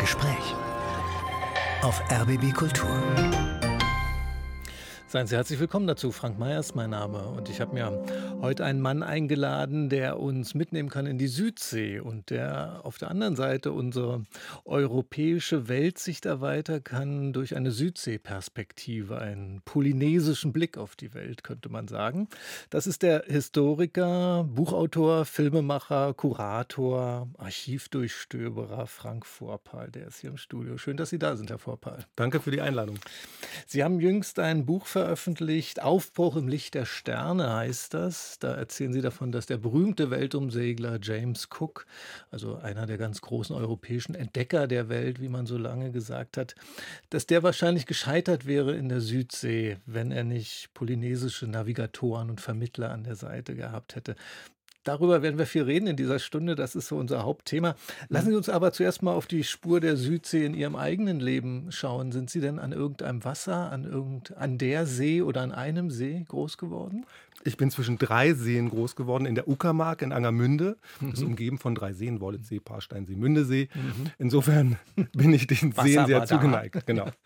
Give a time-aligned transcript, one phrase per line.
[0.00, 0.54] Gespräch
[1.82, 2.88] auf RBB Kultur.
[5.08, 6.10] Seien Sie herzlich willkommen dazu.
[6.10, 7.18] Frank Meyers mein Name.
[7.18, 7.84] Und ich habe mir
[8.40, 13.10] heute einen Mann eingeladen, der uns mitnehmen kann in die Südsee und der auf der
[13.10, 14.24] anderen Seite unsere
[14.64, 21.88] europäische Weltsicht erweitern kann durch eine Südseeperspektive, einen polynesischen Blick auf die Welt, könnte man
[21.88, 22.28] sagen.
[22.70, 29.90] Das ist der Historiker, Buchautor, Filmemacher, Kurator, Archivdurchstöberer Frank Vorpal.
[29.90, 30.76] Der ist hier im Studio.
[30.78, 32.06] Schön, dass Sie da sind, Herr Vorpal.
[32.16, 32.98] Danke für die Einladung.
[33.66, 35.82] Sie haben jüngst ein Buch veröffentlicht veröffentlicht.
[35.82, 38.29] Aufbruch im Licht der Sterne heißt das.
[38.38, 41.86] Da erzählen Sie davon, dass der berühmte Weltumsegler James Cook,
[42.30, 46.54] also einer der ganz großen europäischen Entdecker der Welt, wie man so lange gesagt hat,
[47.10, 52.90] dass der wahrscheinlich gescheitert wäre in der Südsee, wenn er nicht polynesische Navigatoren und Vermittler
[52.90, 54.14] an der Seite gehabt hätte.
[54.84, 56.54] Darüber werden wir viel reden in dieser Stunde.
[56.54, 57.74] Das ist so unser Hauptthema.
[58.08, 61.70] Lassen Sie uns aber zuerst mal auf die Spur der Südsee in Ihrem eigenen Leben
[61.70, 62.12] schauen.
[62.12, 66.24] Sind Sie denn an irgendeinem Wasser, an, irgend, an der See oder an einem See
[66.26, 67.04] groß geworden?
[67.42, 69.26] Ich bin zwischen drei Seen groß geworden.
[69.26, 70.76] In der Uckermark in Angermünde.
[71.00, 71.10] Mhm.
[71.10, 73.68] Das ist umgeben von drei Seen: Wollitsee, Parsteinsee, Mündesee.
[73.74, 74.10] Mhm.
[74.18, 74.78] Insofern
[75.12, 76.86] bin ich den Seen sehr zugeneigt.
[76.86, 77.10] Genau.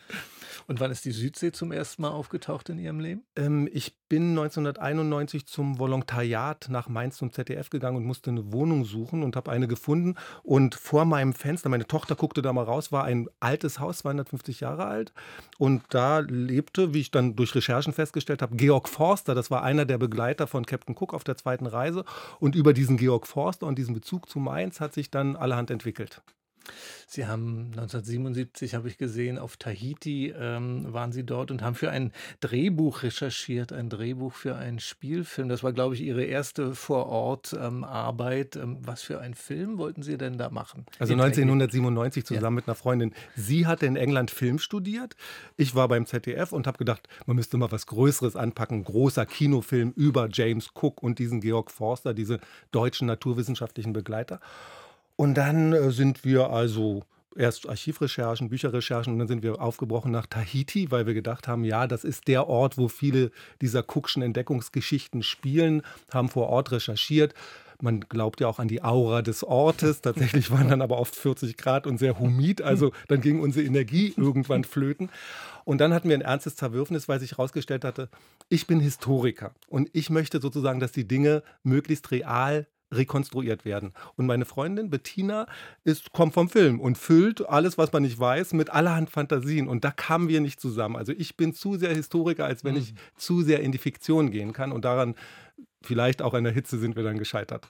[0.67, 3.25] Und wann ist die Südsee zum ersten Mal aufgetaucht in Ihrem Leben?
[3.37, 8.85] Ähm, ich bin 1991 zum Volontariat nach Mainz zum ZDF gegangen und musste eine Wohnung
[8.85, 10.15] suchen und habe eine gefunden.
[10.43, 14.61] Und vor meinem Fenster, meine Tochter guckte da mal raus, war ein altes Haus, 250
[14.61, 15.13] Jahre alt.
[15.59, 19.35] Und da lebte, wie ich dann durch Recherchen festgestellt habe, Georg Forster.
[19.35, 22.05] Das war einer der Begleiter von Captain Cook auf der zweiten Reise.
[22.41, 26.23] Und über diesen Georg Forster und diesen Bezug zu Mainz hat sich dann allerhand entwickelt.
[27.07, 31.91] Sie haben 1977, habe ich gesehen, auf Tahiti ähm, waren Sie dort und haben für
[31.91, 35.49] ein Drehbuch recherchiert, ein Drehbuch für einen Spielfilm.
[35.49, 38.57] Das war, glaube ich, Ihre erste Vorortarbeit.
[38.57, 40.87] Ähm, ähm, was für einen Film wollten Sie denn da machen?
[40.99, 42.51] Also 1997 zusammen ja.
[42.51, 43.15] mit einer Freundin.
[43.37, 45.17] Sie hatte in England Film studiert.
[45.57, 48.85] Ich war beim ZDF und habe gedacht, man müsste mal was Größeres anpacken.
[48.85, 52.41] Großer Kinofilm über James Cook und diesen Georg Forster, diese
[52.73, 54.41] deutschen naturwissenschaftlichen Begleiter.
[55.17, 57.03] Und dann äh, sind wir also
[57.37, 61.87] erst Archivrecherchen, Bücherrecherchen und dann sind wir aufgebrochen nach Tahiti, weil wir gedacht haben, ja,
[61.87, 63.31] das ist der Ort, wo viele
[63.61, 65.83] dieser Cookschen Entdeckungsgeschichten spielen,
[66.13, 67.35] haben vor Ort recherchiert.
[67.81, 70.01] Man glaubt ja auch an die Aura des Ortes.
[70.01, 72.63] Tatsächlich waren dann aber oft 40 Grad und sehr humid.
[72.63, 75.11] Also dann ging unsere Energie irgendwann flöten.
[75.65, 78.09] Und dann hatten wir ein ernstes Zerwürfnis, weil sich herausgestellt hatte,
[78.49, 82.67] ich bin Historiker und ich möchte sozusagen, dass die Dinge möglichst real
[82.97, 83.93] rekonstruiert werden.
[84.17, 85.47] Und meine Freundin Bettina
[85.85, 89.69] ist, kommt vom Film und füllt alles, was man nicht weiß, mit allerhand Fantasien.
[89.69, 90.97] Und da kamen wir nicht zusammen.
[90.97, 92.81] Also ich bin zu sehr Historiker, als wenn mhm.
[92.81, 94.73] ich zu sehr in die Fiktion gehen kann.
[94.73, 95.15] Und daran
[95.83, 97.69] vielleicht auch an der Hitze sind wir dann gescheitert.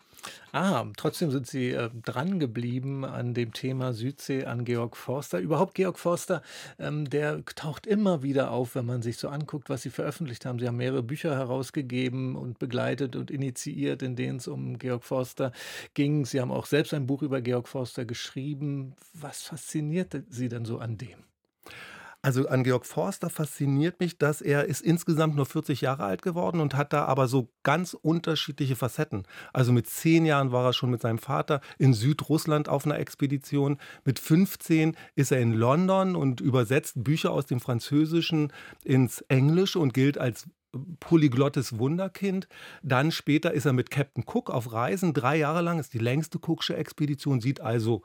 [0.53, 5.41] Ah, trotzdem sind Sie äh, dran geblieben an dem Thema Südsee, an Georg Forster.
[5.41, 6.43] Überhaupt Georg Forster,
[6.79, 10.59] ähm, der taucht immer wieder auf, wenn man sich so anguckt, was Sie veröffentlicht haben.
[10.59, 15.53] Sie haben mehrere Bücher herausgegeben und begleitet und initiiert, in denen es um Georg Forster
[15.95, 16.25] ging.
[16.25, 18.95] Sie haben auch selbst ein Buch über Georg Forster geschrieben.
[19.13, 21.34] Was fasziniert Sie denn so an dem?
[22.25, 26.61] Also an Georg Forster fasziniert mich, dass er ist insgesamt nur 40 Jahre alt geworden
[26.61, 29.25] und hat da aber so ganz unterschiedliche Facetten.
[29.53, 33.77] Also mit zehn Jahren war er schon mit seinem Vater in Südrussland auf einer Expedition.
[34.07, 38.55] Mit 15 ist er in London und übersetzt Bücher aus dem Französischen
[38.85, 40.49] ins Englische und gilt als
[41.01, 42.49] polyglottes Wunderkind.
[42.83, 46.39] Dann später ist er mit Captain Cook auf Reisen, drei Jahre lang, ist die längste
[46.39, 48.03] Cooksche Expedition, sieht also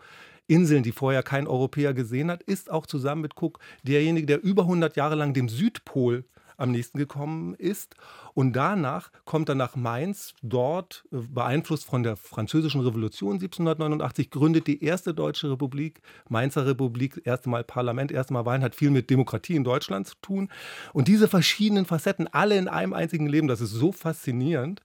[0.50, 4.64] Inseln, die vorher kein Europäer gesehen hat, ist auch zusammen mit Cook derjenige, der über
[4.64, 6.26] 100 Jahre lang dem Südpol
[6.60, 7.96] am nächsten gekommen ist.
[8.34, 14.68] Und danach kommt er nach Mainz, dort äh, beeinflusst von der Französischen Revolution 1789, gründet
[14.68, 19.10] die erste deutsche Republik, Mainzer Republik, erste Mal Parlament, erste Mal Wahlen, hat viel mit
[19.10, 20.50] Demokratie in Deutschland zu tun.
[20.94, 24.82] Und diese verschiedenen Facetten, alle in einem einzigen Leben, das ist so faszinierend,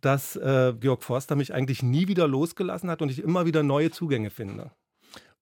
[0.00, 3.90] dass äh, Georg Forster mich eigentlich nie wieder losgelassen hat und ich immer wieder neue
[3.90, 4.70] Zugänge finde.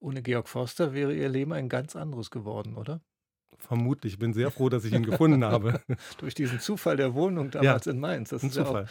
[0.05, 3.01] Ohne Georg Forster wäre Ihr Leben ein ganz anderes geworden, oder?
[3.56, 4.12] Vermutlich.
[4.12, 5.81] Ich bin sehr froh, dass ich ihn gefunden habe.
[6.19, 8.29] Durch diesen Zufall der Wohnung damals ja, in Mainz.
[8.29, 8.85] Das ist ja auch,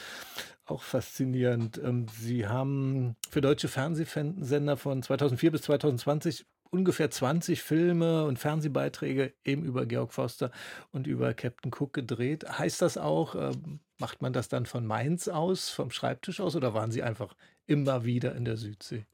[0.65, 1.80] auch, faszinierend.
[1.83, 9.36] Ähm, Sie haben für deutsche Fernsehsender von 2004 bis 2020 ungefähr 20 Filme und Fernsehbeiträge
[9.45, 10.50] eben über Georg Forster
[10.92, 12.45] und über Captain Cook gedreht.
[12.57, 16.74] Heißt das auch, ähm, macht man das dann von Mainz aus, vom Schreibtisch aus oder
[16.74, 17.36] waren Sie einfach
[17.68, 19.06] immer wieder in der Südsee?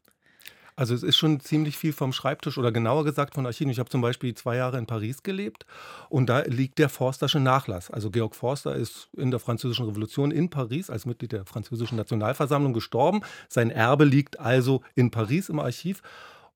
[0.80, 3.70] Also es ist schon ziemlich viel vom Schreibtisch oder genauer gesagt von Archiven.
[3.70, 5.66] Ich habe zum Beispiel zwei Jahre in Paris gelebt
[6.08, 7.92] und da liegt der Forstersche Nachlass.
[7.92, 12.72] Also Georg Forster ist in der Französischen Revolution in Paris als Mitglied der Französischen Nationalversammlung
[12.72, 13.24] gestorben.
[13.50, 16.02] Sein Erbe liegt also in Paris im Archiv.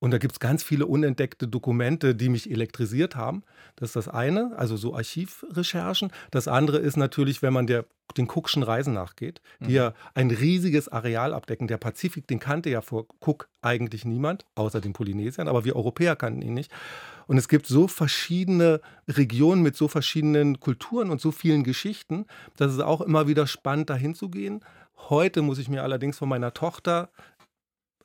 [0.03, 3.44] Und da gibt es ganz viele unentdeckte Dokumente, die mich elektrisiert haben.
[3.77, 6.11] Das ist das eine, also so Archivrecherchen.
[6.29, 7.85] Das andere ist natürlich, wenn man der,
[8.17, 9.75] den Cookschen Reisen nachgeht, die mhm.
[9.75, 11.69] ja ein riesiges Areal abdecken.
[11.69, 16.17] Der Pazifik, den kannte ja vor Cook eigentlich niemand, außer den Polynesiern, aber wir Europäer
[16.17, 16.69] kannten ihn nicht.
[17.25, 22.25] Und es gibt so verschiedene Regionen mit so verschiedenen Kulturen und so vielen Geschichten,
[22.57, 24.65] dass es auch immer wieder spannend, dahin zu gehen.
[25.09, 27.09] Heute muss ich mir allerdings von meiner Tochter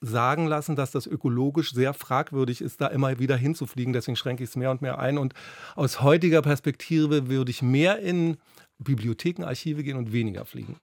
[0.00, 3.92] sagen lassen, dass das ökologisch sehr fragwürdig ist, da immer wieder hinzufliegen.
[3.92, 5.18] Deswegen schränke ich es mehr und mehr ein.
[5.18, 5.34] Und
[5.74, 8.36] aus heutiger Perspektive würde ich mehr in
[8.78, 10.76] Bibliotheken, Archive gehen und weniger fliegen.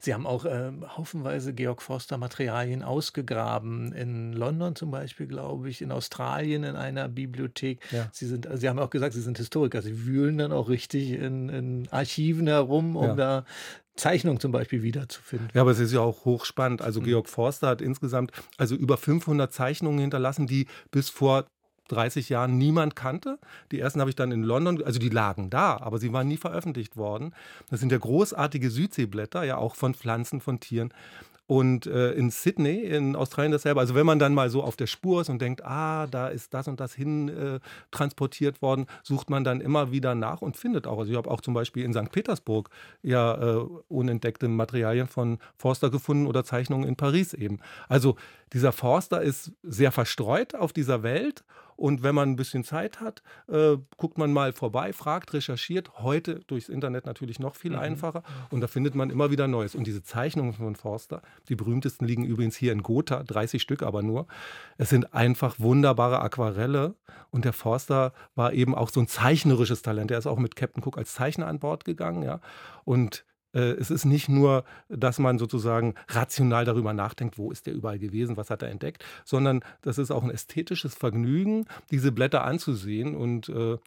[0.00, 5.82] Sie haben auch äh, haufenweise Georg Forster Materialien ausgegraben, in London zum Beispiel, glaube ich,
[5.82, 7.80] in Australien in einer Bibliothek.
[7.90, 8.08] Ja.
[8.12, 9.82] Sie, sind, Sie haben auch gesagt, Sie sind Historiker.
[9.82, 13.14] Sie wühlen dann auch richtig in, in Archiven herum, um ja.
[13.14, 13.44] da
[13.94, 15.50] Zeichnung zum Beispiel wiederzufinden.
[15.54, 16.80] Ja, aber es ist ja auch hochspannend.
[16.82, 17.04] Also mhm.
[17.04, 21.46] Georg Forster hat insgesamt also über 500 Zeichnungen hinterlassen, die bis vor
[21.92, 23.38] 30 Jahren niemand kannte.
[23.70, 26.36] Die ersten habe ich dann in London, also die lagen da, aber sie waren nie
[26.36, 27.34] veröffentlicht worden.
[27.70, 30.92] Das sind ja großartige Südseeblätter, ja auch von Pflanzen, von Tieren.
[31.48, 33.80] Und äh, in Sydney, in Australien dasselbe.
[33.80, 36.54] Also wenn man dann mal so auf der Spur ist und denkt, ah, da ist
[36.54, 37.60] das und das hin äh,
[37.90, 41.00] transportiert worden, sucht man dann immer wieder nach und findet auch.
[41.00, 42.10] Also ich habe auch zum Beispiel in St.
[42.10, 42.70] Petersburg
[43.02, 47.58] ja äh, unentdeckte Materialien von Forster gefunden oder Zeichnungen in Paris eben.
[47.88, 48.16] Also
[48.52, 51.44] dieser Forster ist sehr verstreut auf dieser Welt
[51.76, 55.98] und wenn man ein bisschen Zeit hat, äh, guckt man mal vorbei, fragt, recherchiert.
[55.98, 57.78] Heute durchs Internet natürlich noch viel mhm.
[57.78, 58.22] einfacher.
[58.50, 59.74] Und da findet man immer wieder Neues.
[59.74, 64.02] Und diese Zeichnungen von Forster, die berühmtesten liegen übrigens hier in Gotha, 30 Stück aber
[64.02, 64.26] nur.
[64.78, 66.94] Es sind einfach wunderbare Aquarelle.
[67.30, 70.10] Und der Forster war eben auch so ein zeichnerisches Talent.
[70.10, 72.22] Er ist auch mit Captain Cook als Zeichner an Bord gegangen.
[72.22, 72.40] Ja.
[72.84, 73.24] Und
[73.60, 78.36] es ist nicht nur, dass man sozusagen rational darüber nachdenkt, wo ist der überall gewesen,
[78.36, 83.14] was hat er entdeckt, sondern das ist auch ein ästhetisches Vergnügen, diese Blätter anzusehen.
[83.14, 83.78] Und äh,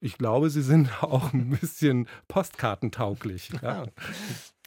[0.00, 3.50] ich glaube, sie sind auch ein bisschen postkartentauglich.
[3.62, 3.86] Ja.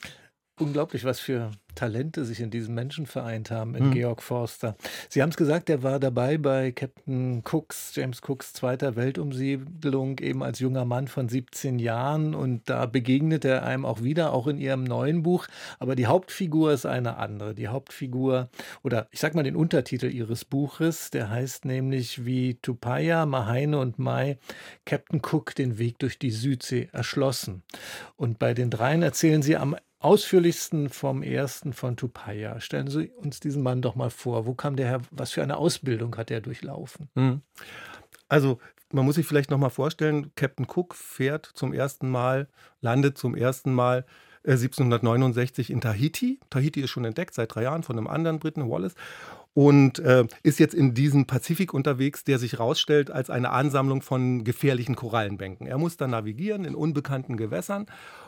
[0.57, 3.91] Unglaublich, was für Talente sich in diesem Menschen vereint haben, in mhm.
[3.91, 4.77] Georg Forster.
[5.09, 10.43] Sie haben es gesagt, er war dabei bei Captain Cooks, James Cooks zweiter Weltumsiedlung, eben
[10.43, 12.33] als junger Mann von 17 Jahren.
[12.33, 15.47] Und da begegnet er einem auch wieder, auch in Ihrem neuen Buch.
[15.79, 17.53] Aber die Hauptfigur ist eine andere.
[17.53, 18.49] Die Hauptfigur,
[18.81, 23.99] oder ich sag mal den Untertitel Ihres Buches, der heißt nämlich wie Tupaya, Mahaine und
[23.99, 24.37] Mai
[24.85, 27.63] Captain Cook den Weg durch die Südsee erschlossen.
[28.15, 29.75] Und bei den dreien erzählen Sie am
[30.05, 32.59] ausführlichsten vom ersten von Tupaya.
[32.59, 34.45] Stellen Sie uns diesen Mann doch mal vor.
[34.45, 35.01] Wo kam der her?
[35.11, 37.09] Was für eine Ausbildung hat er durchlaufen?
[37.15, 37.41] Hm.
[38.27, 38.59] Also
[38.91, 42.47] man muss sich vielleicht noch mal vorstellen, Captain Cook fährt zum ersten Mal,
[42.81, 44.05] landet zum ersten Mal
[44.45, 46.39] 1769 äh, in Tahiti.
[46.51, 48.95] Tahiti ist schon entdeckt seit drei Jahren von einem anderen Briten, Wallace
[49.55, 54.43] und äh, ist jetzt in diesem Pazifik unterwegs, der sich herausstellt als eine Ansammlung von
[54.43, 55.65] gefährlichen Korallenbänken.
[55.65, 57.85] Er muss da navigieren in unbekannten Gewässern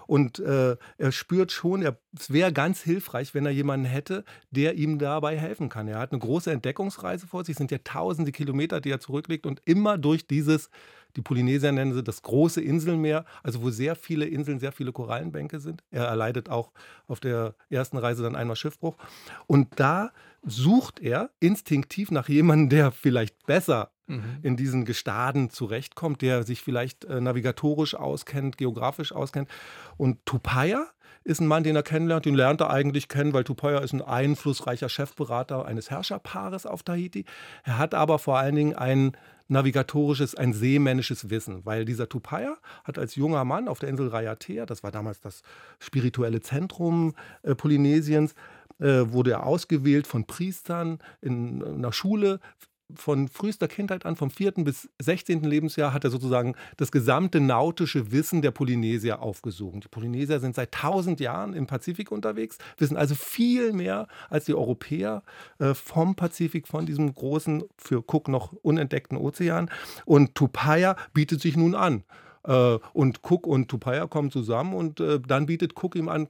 [0.07, 4.75] und äh, er spürt schon, er, es wäre ganz hilfreich, wenn er jemanden hätte, der
[4.75, 5.89] ihm dabei helfen kann.
[5.89, 9.45] Er hat eine große Entdeckungsreise vor sich, es sind ja tausende Kilometer, die er zurücklegt
[9.45, 10.69] und immer durch dieses
[11.17, 15.59] die Polynesier nennen sie das große Inselmeer, also wo sehr viele Inseln, sehr viele Korallenbänke
[15.59, 15.83] sind.
[15.89, 16.71] Er erleidet auch
[17.07, 18.95] auf der ersten Reise dann einmal Schiffbruch.
[19.47, 20.11] Und da
[20.43, 24.37] sucht er instinktiv nach jemandem, der vielleicht besser mhm.
[24.43, 29.49] in diesen Gestaden zurechtkommt, der sich vielleicht äh, navigatorisch auskennt, geografisch auskennt.
[29.97, 30.85] Und Tupaya
[31.23, 32.25] ist ein Mann, den er kennenlernt.
[32.25, 37.25] Den lernt er eigentlich kennen, weil Tupaya ist ein einflussreicher Chefberater eines Herrscherpaares auf Tahiti.
[37.63, 42.97] Er hat aber vor allen Dingen ein navigatorisches, ein seemännisches Wissen, weil dieser Tupaya hat
[42.97, 45.41] als junger Mann auf der Insel Rayatea, das war damals das
[45.79, 48.33] spirituelle Zentrum äh, Polynesiens,
[48.79, 52.39] äh, wurde er ausgewählt von Priestern in einer Schule
[52.95, 54.51] von frühester Kindheit an, vom 4.
[54.57, 55.43] bis 16.
[55.43, 59.81] Lebensjahr, hat er sozusagen das gesamte nautische Wissen der Polynesier aufgesogen.
[59.81, 64.53] Die Polynesier sind seit 1000 Jahren im Pazifik unterwegs, wissen also viel mehr als die
[64.53, 65.23] Europäer
[65.59, 69.69] äh, vom Pazifik, von diesem großen, für Cook noch unentdeckten Ozean.
[70.05, 72.03] Und Tupaya bietet sich nun an.
[72.47, 76.29] Äh, und Cook und Tupaya kommen zusammen und äh, dann bietet Cook ihm an,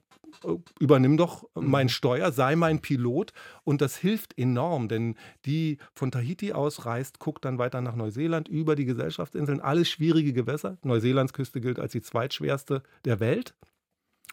[0.80, 1.70] übernimm doch mhm.
[1.70, 3.34] mein Steuer, sei mein Pilot.
[3.64, 8.48] Und das hilft enorm, denn die von Tahiti aus reist, guckt dann weiter nach Neuseeland
[8.48, 10.78] über die Gesellschaftsinseln, alles schwierige Gewässer.
[10.84, 13.54] Neuseelands Küste gilt als die zweitschwerste der Welt.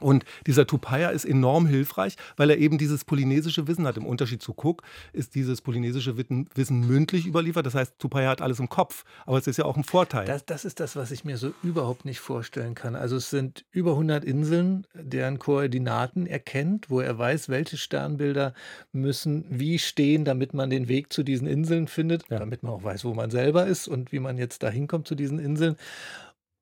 [0.01, 3.97] Und dieser Tupaya ist enorm hilfreich, weil er eben dieses polynesische Wissen hat.
[3.97, 4.83] Im Unterschied zu Cook
[5.13, 7.65] ist dieses polynesische Wissen mündlich überliefert.
[7.65, 9.05] Das heißt, Tupaya hat alles im Kopf.
[9.25, 10.27] Aber es ist ja auch ein Vorteil.
[10.27, 12.97] Das, das ist das, was ich mir so überhaupt nicht vorstellen kann.
[12.97, 18.53] Also es sind über 100 Inseln, deren Koordinaten er kennt, wo er weiß, welche Sternbilder
[18.93, 22.41] müssen wie stehen, damit man den Weg zu diesen Inseln findet, ja.
[22.41, 25.15] damit man auch weiß, wo man selber ist und wie man jetzt da hinkommt zu
[25.15, 25.77] diesen Inseln.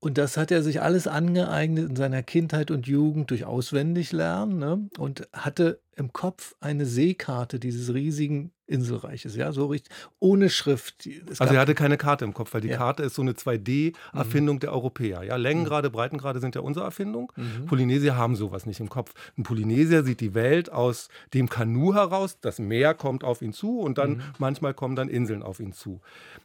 [0.02, 4.88] Und das hat er sich alles angeeignet in seiner Kindheit und Jugend durch Auswendiglernen ne?
[4.98, 11.06] und hatte im Kopf eine Seekarte dieses riesigen Inselreiches, ja, so richtig, ohne Schrift.
[11.06, 12.78] Es also er hatte keine Karte im Kopf, weil die ja.
[12.78, 14.60] Karte ist so eine 2D-Erfindung mhm.
[14.60, 15.22] der Europäer.
[15.24, 15.92] Ja, Längengrade, mhm.
[15.92, 17.30] Breitengrade sind ja unsere Erfindung.
[17.36, 17.66] Mhm.
[17.66, 19.12] Polynesier haben sowas nicht im Kopf.
[19.36, 23.80] Ein Polynesier sieht die Welt aus dem Kanu heraus, das Meer kommt auf ihn zu
[23.80, 24.22] und dann mhm.
[24.38, 26.00] manchmal kommen dann Inseln auf ihn zu.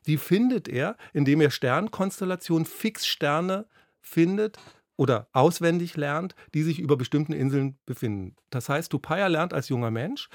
[0.06, 3.66] Die findet er, indem er Sternkonstellationen, Fixsterne
[4.02, 4.58] findet,
[4.98, 8.36] oder auswendig lernt, die sich über bestimmten Inseln befinden.
[8.50, 10.30] Das heißt, Tupaya lernt als junger Mensch,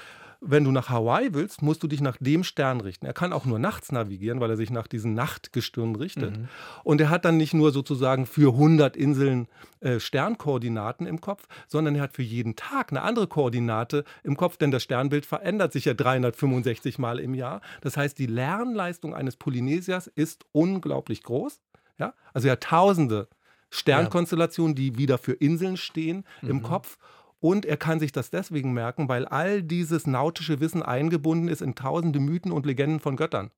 [0.45, 3.05] wenn du nach Hawaii willst, musst du dich nach dem Stern richten.
[3.05, 6.37] Er kann auch nur nachts navigieren, weil er sich nach diesen Nachtgestirnen richtet.
[6.37, 6.47] Mhm.
[6.83, 9.47] Und er hat dann nicht nur sozusagen für 100 Inseln
[9.79, 14.57] äh, Sternkoordinaten im Kopf, sondern er hat für jeden Tag eine andere Koordinate im Kopf,
[14.57, 17.61] denn das Sternbild verändert sich ja 365 Mal im Jahr.
[17.81, 21.61] Das heißt, die Lernleistung eines Polynesiers ist unglaublich groß.
[21.97, 22.13] Ja?
[22.33, 23.29] Also er hat tausende
[23.73, 26.49] Sternkonstellationen, die wieder für Inseln stehen mhm.
[26.49, 26.97] im Kopf.
[27.39, 31.75] Und er kann sich das deswegen merken, weil all dieses nautische Wissen eingebunden ist in
[31.75, 33.51] tausende Mythen und Legenden von Göttern.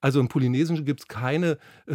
[0.00, 1.94] Also im Polynesischen gibt es keine äh,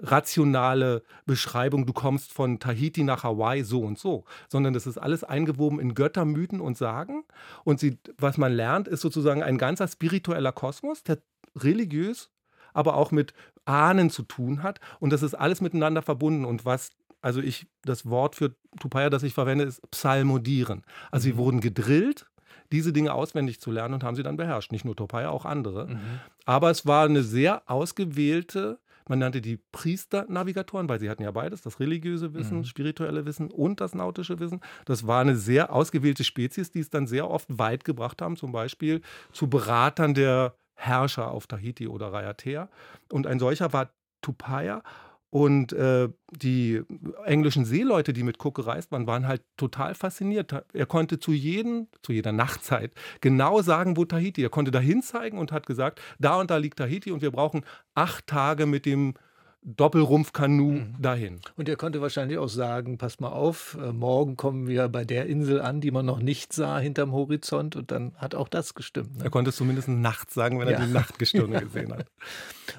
[0.00, 5.22] rationale Beschreibung, du kommst von Tahiti nach Hawaii so und so, sondern das ist alles
[5.22, 7.22] eingewoben in Götter, Mythen und Sagen.
[7.62, 11.18] Und sie, was man lernt, ist sozusagen ein ganzer spiritueller Kosmos, der
[11.54, 12.30] religiös,
[12.72, 13.34] aber auch mit
[13.64, 14.80] Ahnen zu tun hat.
[14.98, 16.44] Und das ist alles miteinander verbunden.
[16.44, 20.84] Und was also ich, das Wort für Tupaya, das ich verwende, ist Psalmodieren.
[21.10, 21.32] Also mhm.
[21.32, 22.26] sie wurden gedrillt,
[22.72, 24.72] diese Dinge auswendig zu lernen und haben sie dann beherrscht.
[24.72, 25.86] Nicht nur Tupaya, auch andere.
[25.88, 26.00] Mhm.
[26.44, 31.62] Aber es war eine sehr ausgewählte, man nannte die Priesternavigatoren, weil sie hatten ja beides,
[31.62, 32.64] das religiöse Wissen, mhm.
[32.64, 34.60] spirituelle Wissen und das nautische Wissen.
[34.84, 38.52] Das war eine sehr ausgewählte Spezies, die es dann sehr oft weit gebracht haben, zum
[38.52, 39.00] Beispiel
[39.32, 42.68] zu Beratern der Herrscher auf Tahiti oder Raiatea.
[43.10, 43.90] Und ein solcher war
[44.22, 44.82] Tupaya.
[45.30, 46.82] Und äh, die
[47.24, 50.52] englischen Seeleute, die mit Cook gereist waren, waren halt total fasziniert.
[50.72, 54.42] Er konnte zu jedem, zu jeder Nachtzeit genau sagen, wo Tahiti.
[54.42, 57.64] Er konnte dahin zeigen und hat gesagt, da und da liegt Tahiti und wir brauchen
[57.94, 59.14] acht Tage mit dem
[59.62, 60.94] Doppelrumpfkanu mhm.
[60.98, 61.40] dahin.
[61.56, 65.26] Und er konnte wahrscheinlich auch sagen, passt mal auf, äh, morgen kommen wir bei der
[65.26, 69.18] Insel an, die man noch nicht sah hinterm Horizont und dann hat auch das gestimmt.
[69.18, 69.24] Ne?
[69.24, 70.78] Er konnte es zumindest nachts sagen, wenn ja.
[70.78, 72.06] er die Nachtgestirne gesehen hat.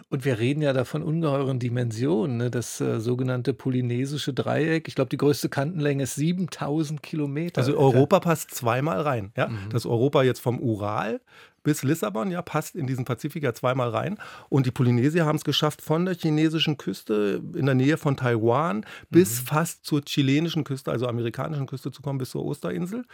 [0.09, 2.49] Und wir reden ja da von ungeheuren Dimensionen, ne?
[2.49, 4.87] das äh, sogenannte polynesische Dreieck.
[4.87, 7.59] Ich glaube, die größte Kantenlänge ist 7000 Kilometer.
[7.59, 9.31] Also Europa passt zweimal rein.
[9.37, 9.49] Ja?
[9.49, 9.69] Mhm.
[9.71, 11.21] Das Europa jetzt vom Ural
[11.63, 14.17] bis Lissabon, ja, passt in diesen Pazifik ja zweimal rein.
[14.49, 18.85] Und die Polynesier haben es geschafft, von der chinesischen Küste in der Nähe von Taiwan
[19.09, 19.45] bis mhm.
[19.45, 23.05] fast zur chilenischen Küste, also amerikanischen Küste zu kommen, bis zur Osterinsel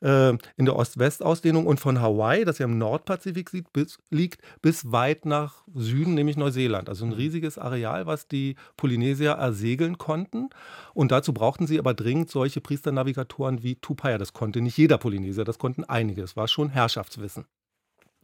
[0.00, 4.92] äh, in der Ost-West-Ausdehnung und von Hawaii, das ja im Nordpazifik liegt bis, liegt, bis
[4.92, 6.88] weit nach Süden, nämlich Neuseeland.
[6.88, 7.16] Also ein mhm.
[7.16, 10.50] riesiges Areal, was die Polynesier ersegeln konnten.
[10.92, 14.18] Und dazu brauchten sie aber dringend solche Priesternavigatoren wie Tupaya.
[14.18, 16.22] Das konnte nicht jeder Polynesier, das konnten einige.
[16.22, 17.46] Es war schon Herrschaftswissen.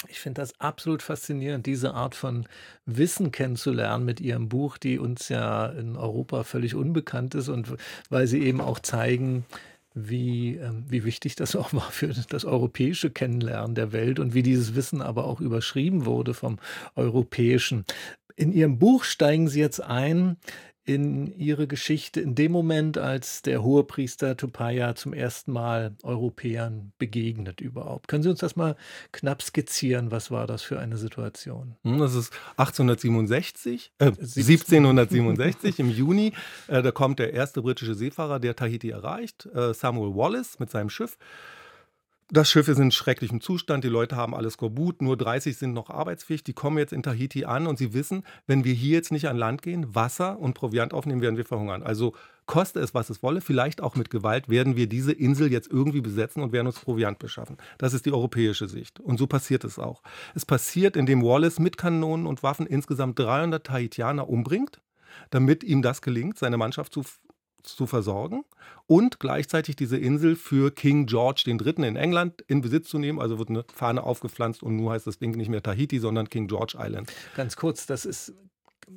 [0.09, 2.47] Ich finde das absolut faszinierend, diese Art von
[2.87, 7.75] Wissen kennenzulernen mit Ihrem Buch, die uns ja in Europa völlig unbekannt ist und
[8.09, 9.45] weil Sie eben auch zeigen,
[9.95, 14.42] wie, ähm, wie wichtig das auch war für das europäische Kennenlernen der Welt und wie
[14.42, 16.59] dieses Wissen aber auch überschrieben wurde vom
[16.95, 17.85] europäischen.
[18.37, 20.38] In Ihrem Buch steigen Sie jetzt ein
[20.84, 27.60] in ihre Geschichte in dem Moment, als der Hohepriester Tupaya zum ersten Mal Europäern begegnet
[27.60, 28.08] überhaupt.
[28.08, 28.76] Können Sie uns das mal
[29.12, 30.10] knapp skizzieren?
[30.10, 31.76] Was war das für eine Situation?
[31.84, 36.32] Hm, das ist 1867, äh, 1767 im Juni.
[36.66, 40.90] Äh, da kommt der erste britische Seefahrer, der Tahiti erreicht, äh, Samuel Wallace mit seinem
[40.90, 41.18] Schiff.
[42.32, 45.90] Das Schiff ist in schrecklichem Zustand, die Leute haben alles Skorbut, nur 30 sind noch
[45.90, 49.26] arbeitsfähig, die kommen jetzt in Tahiti an und sie wissen, wenn wir hier jetzt nicht
[49.26, 51.82] an Land gehen, Wasser und Proviant aufnehmen, werden wir verhungern.
[51.82, 52.14] Also
[52.46, 56.02] koste es, was es wolle, vielleicht auch mit Gewalt, werden wir diese Insel jetzt irgendwie
[56.02, 57.56] besetzen und werden uns Proviant beschaffen.
[57.78, 59.00] Das ist die europäische Sicht.
[59.00, 60.00] Und so passiert es auch.
[60.37, 64.80] Es passiert, indem Wallace mit Kanonen und Waffen insgesamt 300 Tahitianer umbringt,
[65.30, 67.02] damit ihm das gelingt, seine Mannschaft zu
[67.62, 68.44] zu versorgen
[68.86, 71.86] und gleichzeitig diese Insel für King George III.
[71.86, 73.20] in England in Besitz zu nehmen.
[73.20, 76.48] Also wird eine Fahne aufgepflanzt und nun heißt das Ding nicht mehr Tahiti, sondern King
[76.48, 77.12] George Island.
[77.36, 78.34] Ganz kurz, das ist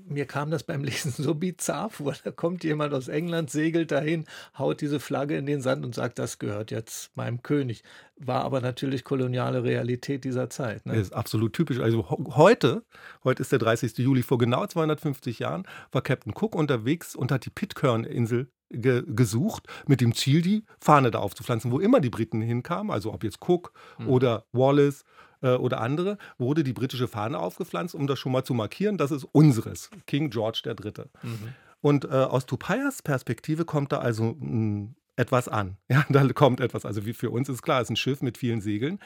[0.06, 2.14] mir kam das beim Lesen so bizarr vor.
[2.24, 4.26] Da kommt jemand aus England, segelt dahin,
[4.58, 7.84] haut diese Flagge in den Sand und sagt, das gehört jetzt meinem König.
[8.18, 10.86] War aber natürlich koloniale Realität dieser Zeit.
[10.86, 10.94] Ne?
[10.94, 11.80] Das ist absolut typisch.
[11.80, 12.84] Also heute,
[13.24, 13.98] heute ist der 30.
[13.98, 19.68] Juli, vor genau 250 Jahren, war Captain Cook unterwegs und hat die Pitcairn-Insel ge gesucht,
[19.88, 23.40] mit dem Ziel, die Fahne da aufzupflanzen, wo immer die Briten hinkamen, also ob jetzt
[23.48, 24.10] Cook mhm.
[24.10, 25.04] oder Wallace
[25.44, 29.12] äh, oder andere, wurde die britische Fahne aufgepflanzt, um das schon mal zu markieren, das
[29.12, 31.06] ist unseres, King George III.
[31.22, 31.54] Mhm.
[31.82, 35.78] Und äh, aus Tupayas Perspektive kommt da also mh, etwas an.
[35.90, 36.86] Ja, da kommt etwas.
[36.86, 39.00] Also wie für uns ist klar, es ist ein Schiff mit vielen Segeln.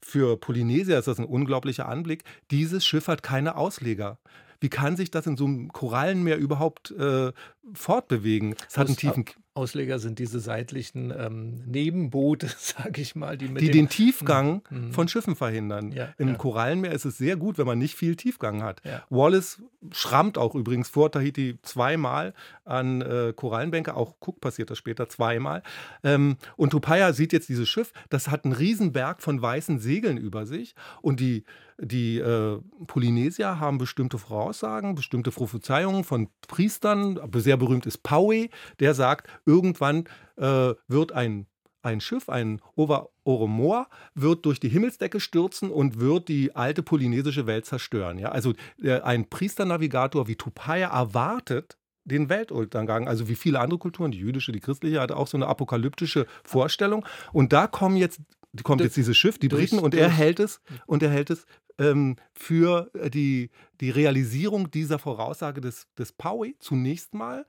[0.00, 2.24] Für Polynesier ist das ein unglaublicher Anblick.
[2.50, 4.18] Dieses Schiff hat keine Ausleger.
[4.60, 7.32] Wie kann sich das in so einem Korallenmeer überhaupt äh,
[7.72, 8.54] fortbewegen?
[8.68, 9.24] Es hat einen tiefen.
[9.54, 14.92] Ausleger sind diese seitlichen ähm, Nebenboote, sage ich mal, die, die den Tiefgang mhm.
[14.92, 15.92] von Schiffen verhindern.
[15.92, 16.34] Ja, Im ja.
[16.34, 18.82] Korallenmeer ist es sehr gut, wenn man nicht viel Tiefgang hat.
[18.84, 19.04] Ja.
[19.10, 22.34] Wallace schrammt auch übrigens vor Tahiti zweimal
[22.64, 25.62] an äh, Korallenbänke, auch Cook passiert das später zweimal.
[26.02, 30.46] Ähm, und Tupaya sieht jetzt dieses Schiff, das hat einen Riesenberg von weißen Segeln über
[30.46, 31.44] sich und die
[31.78, 37.18] die äh, Polynesier haben bestimmte Voraussagen, bestimmte Prophezeiungen von Priestern.
[37.34, 38.48] Sehr berühmt ist Paue,
[38.80, 40.04] der sagt, irgendwann
[40.36, 41.46] äh, wird ein,
[41.82, 47.46] ein Schiff, ein Over Oromoa, wird durch die Himmelsdecke stürzen und wird die alte polynesische
[47.46, 48.18] Welt zerstören.
[48.18, 48.30] Ja?
[48.30, 48.52] Also
[48.82, 54.52] äh, ein Priesternavigator wie Tupaya erwartet, den Weltuntergang, also wie viele andere Kulturen, die jüdische,
[54.52, 57.04] die christliche, hat auch so eine apokalyptische Vorstellung.
[57.32, 58.20] Und da kommen jetzt
[58.62, 61.46] kommt jetzt dieses Schiff, die Briten, und er hält es und er hält es
[61.78, 63.50] ähm, für die,
[63.80, 67.46] die Realisierung dieser Voraussage des, des Paui zunächst mal.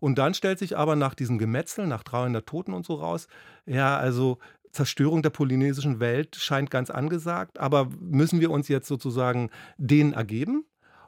[0.00, 3.28] Und dann stellt sich aber nach diesem Gemetzel, nach 300 Toten und so raus,
[3.64, 4.38] ja, also
[4.72, 10.66] Zerstörung der polynesischen Welt scheint ganz angesagt, aber müssen wir uns jetzt sozusagen denen ergeben?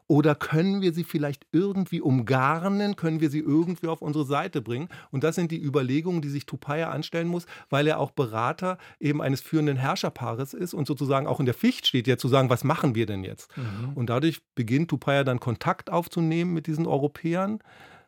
[0.08, 2.96] Oder können wir sie vielleicht irgendwie umgarnen?
[2.96, 4.88] Können wir sie irgendwie auf unsere Seite bringen?
[5.10, 9.20] Und das sind die Überlegungen, die sich Tupaya anstellen muss, weil er auch Berater eben
[9.20, 12.64] eines führenden Herrscherpaares ist und sozusagen auch in der Pflicht steht, ja zu sagen, was
[12.64, 13.54] machen wir denn jetzt?
[13.58, 13.92] Mhm.
[13.94, 17.58] Und dadurch beginnt Tupaya dann Kontakt aufzunehmen mit diesen Europäern.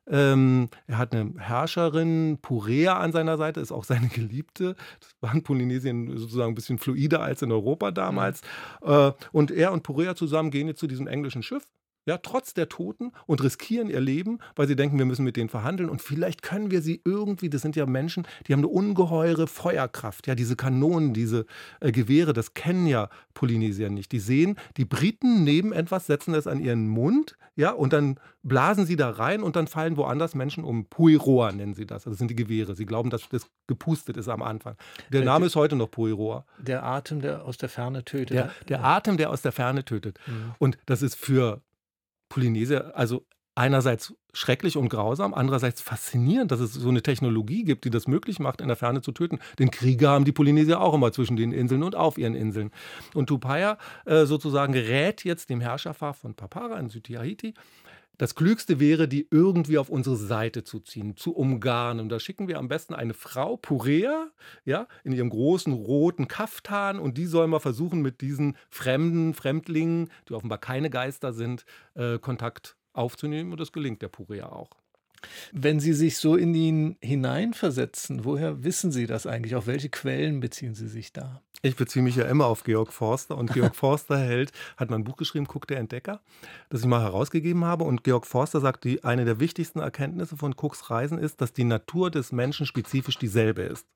[0.06, 4.74] Ähm, er hat eine Herrscherin, Purea, an seiner Seite, ist auch seine Geliebte.
[5.00, 8.40] Das war in Polynesien sozusagen ein bisschen fluider als in Europa damals.
[8.82, 8.90] Mhm.
[8.90, 11.66] Äh, und er und Purea zusammen gehen jetzt zu diesem englischen Schiff
[12.10, 15.48] ja, trotz der Toten und riskieren ihr Leben, weil sie denken, wir müssen mit denen
[15.48, 19.46] verhandeln und vielleicht können wir sie irgendwie, das sind ja Menschen, die haben eine ungeheure
[19.46, 21.46] Feuerkraft, ja, diese Kanonen, diese
[21.78, 24.10] äh, Gewehre, das kennen ja Polynesier nicht.
[24.10, 28.86] Die sehen, die Briten nehmen etwas, setzen es an ihren Mund, ja, und dann blasen
[28.86, 30.86] sie da rein und dann fallen woanders Menschen um.
[30.86, 32.74] Puiroa nennen sie das, also das sind die Gewehre.
[32.74, 34.76] Sie glauben, dass das gepustet ist am Anfang.
[35.12, 36.44] Der Name ist heute noch Puiroa.
[36.58, 38.30] Der Atem, der aus der Ferne tötet.
[38.30, 40.18] Der, der Atem, der aus der Ferne tötet.
[40.26, 40.54] Mhm.
[40.58, 41.60] Und das ist für
[42.30, 47.90] Polynesier, also einerseits schrecklich und grausam, andererseits faszinierend, dass es so eine Technologie gibt, die
[47.90, 49.38] das möglich macht, in der Ferne zu töten.
[49.58, 52.70] Den Krieger haben die Polynesier auch immer zwischen den Inseln und auf ihren Inseln.
[53.12, 57.52] Und Tupaya äh, sozusagen rät jetzt dem Herrscherpaar von Papara in Südtahiti,
[58.20, 62.10] das Klügste wäre, die irgendwie auf unsere Seite zu ziehen, zu umgarnen.
[62.10, 64.28] Da schicken wir am besten eine Frau, Purea,
[64.66, 70.10] ja, in ihrem großen roten Kaftan und die soll mal versuchen, mit diesen fremden Fremdlingen,
[70.28, 74.79] die offenbar keine Geister sind, äh, Kontakt aufzunehmen und das gelingt der Purea auch.
[75.52, 79.56] Wenn Sie sich so in ihn hineinversetzen, woher wissen Sie das eigentlich?
[79.56, 81.42] Auf welche Quellen beziehen Sie sich da?
[81.62, 85.16] Ich beziehe mich ja immer auf Georg Forster und Georg Forster hält, hat mein Buch
[85.16, 86.20] geschrieben, Guck der Entdecker,
[86.70, 87.84] das ich mal herausgegeben habe.
[87.84, 91.64] Und Georg Forster sagt, die, eine der wichtigsten Erkenntnisse von Cooks Reisen ist, dass die
[91.64, 93.86] Natur des Menschen spezifisch dieselbe ist.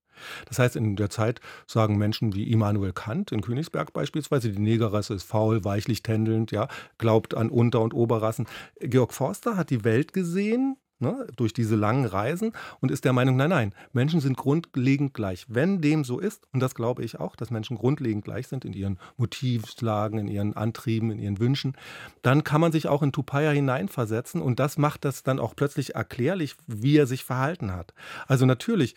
[0.46, 5.14] Das heißt, in der Zeit sagen Menschen wie Immanuel Kant in Königsberg beispielsweise, die Negerrasse
[5.14, 8.46] ist faul, weichlich tändelnd, ja, glaubt an Unter- und Oberrassen.
[8.78, 13.36] Georg Forster hat die Welt gesehen ne, durch diese langen Reisen und ist der Meinung,
[13.36, 15.46] nein, nein, Menschen sind grundlegend gleich.
[15.48, 18.72] Wenn dem so ist, und das glaube ich auch, dass Menschen grundlegend gleich sind in
[18.72, 21.76] ihren Motivslagen, in ihren Antrieben, in ihren Wünschen,
[22.22, 25.94] dann kann man sich auch in Tupaya hineinversetzen und das macht das dann auch plötzlich
[25.94, 27.94] erklärlich, wie er sich verhalten hat.
[28.26, 28.96] Also natürlich,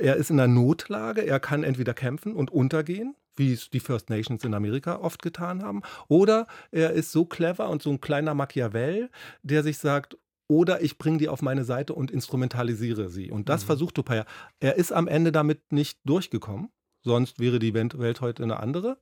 [0.00, 4.10] er ist in einer Notlage, er kann entweder kämpfen und untergehen, wie es die First
[4.10, 5.82] Nations in Amerika oft getan haben.
[6.08, 9.10] Oder er ist so clever und so ein kleiner Machiavell,
[9.42, 10.16] der sich sagt,
[10.48, 13.30] oder ich bringe die auf meine Seite und instrumentalisiere sie.
[13.30, 13.66] Und das mhm.
[13.66, 14.26] versucht Tupaya.
[14.60, 16.70] Er ist am Ende damit nicht durchgekommen,
[17.02, 18.98] sonst wäre die Welt heute eine andere.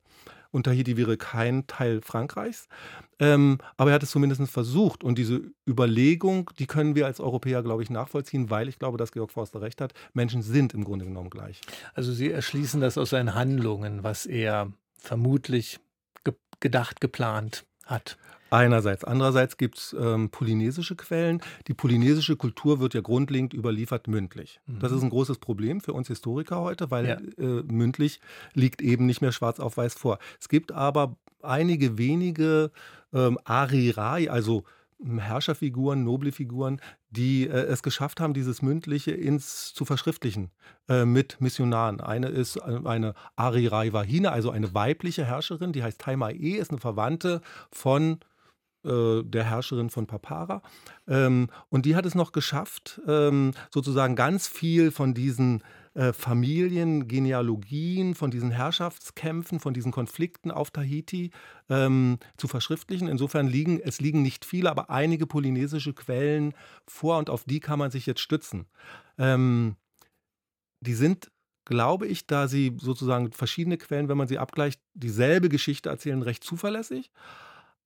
[0.53, 2.67] Und Tahiti wäre kein Teil Frankreichs.
[3.17, 5.03] Ähm, aber er hat es zumindest versucht.
[5.03, 9.11] Und diese Überlegung, die können wir als Europäer, glaube ich, nachvollziehen, weil ich glaube, dass
[9.11, 9.93] Georg Forster recht hat.
[10.13, 11.59] Menschen sind im Grunde genommen gleich.
[11.95, 15.79] Also Sie erschließen das aus seinen Handlungen, was er vermutlich
[16.23, 18.17] ge gedacht, geplant hat.
[18.53, 19.03] Einerseits.
[19.03, 21.41] Andererseits gibt es ähm, polynesische Quellen.
[21.67, 24.61] Die polynesische Kultur wird ja grundlegend überliefert mündlich.
[24.67, 24.77] Mhm.
[24.77, 27.15] Das ist ein großes Problem für uns Historiker heute, weil ja.
[27.43, 28.19] äh, mündlich
[28.53, 30.19] liegt eben nicht mehr schwarz auf weiß vor.
[30.39, 32.69] Es gibt aber einige wenige
[33.11, 34.65] ähm, Arirai, also
[35.03, 40.51] Herrscherfiguren, noble Figuren, die äh, es geschafft haben, dieses Mündliche ins, zu verschriftlichen
[40.87, 42.01] äh, mit Missionaren.
[42.01, 46.79] Eine ist äh, eine Arirai Wahine, also eine weibliche Herrscherin, die heißt Taimae, ist eine
[46.79, 48.19] Verwandte von
[48.83, 50.61] äh, der Herrscherin von Papara.
[51.07, 58.15] Ähm, und die hat es noch geschafft, ähm, sozusagen ganz viel von diesen äh, Familiengenealogien,
[58.15, 61.31] von diesen Herrschaftskämpfen, von diesen Konflikten auf Tahiti
[61.69, 63.07] ähm, zu verschriftlichen.
[63.07, 66.53] Insofern liegen, es liegen nicht viele, aber einige polynesische Quellen
[66.87, 68.65] vor und auf die kann man sich jetzt stützen.
[69.17, 69.75] Ähm,
[70.81, 71.31] die sind
[71.65, 76.43] glaube ich, da sie sozusagen verschiedene Quellen, wenn man sie abgleicht, dieselbe Geschichte erzählen, recht
[76.43, 77.11] zuverlässig.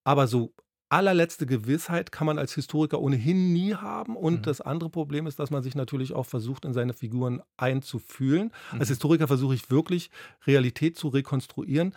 [0.03, 0.53] Aber so
[0.89, 4.15] allerletzte Gewissheit kann man als Historiker ohnehin nie haben.
[4.15, 4.41] Und mhm.
[4.43, 8.52] das andere Problem ist, dass man sich natürlich auch versucht, in seine Figuren einzufühlen.
[8.71, 8.80] Mhm.
[8.80, 10.10] Als Historiker versuche ich wirklich,
[10.45, 11.93] Realität zu rekonstruieren.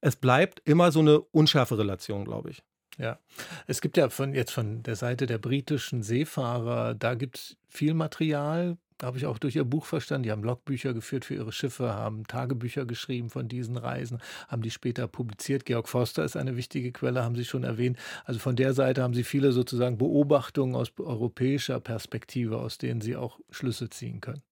[0.00, 2.62] Es bleibt immer so eine unschärfe Relation, glaube ich.
[2.98, 3.18] Ja,
[3.66, 7.94] es gibt ja von jetzt von der Seite der britischen Seefahrer, da gibt es viel
[7.94, 10.24] Material, habe ich auch durch ihr Buch verstanden.
[10.24, 14.70] Die haben Logbücher geführt für ihre Schiffe, haben Tagebücher geschrieben von diesen Reisen, haben die
[14.70, 15.64] später publiziert.
[15.64, 17.98] Georg Forster ist eine wichtige Quelle, haben Sie schon erwähnt.
[18.24, 23.16] Also von der Seite haben Sie viele sozusagen Beobachtungen aus europäischer Perspektive, aus denen Sie
[23.16, 24.42] auch Schlüsse ziehen können.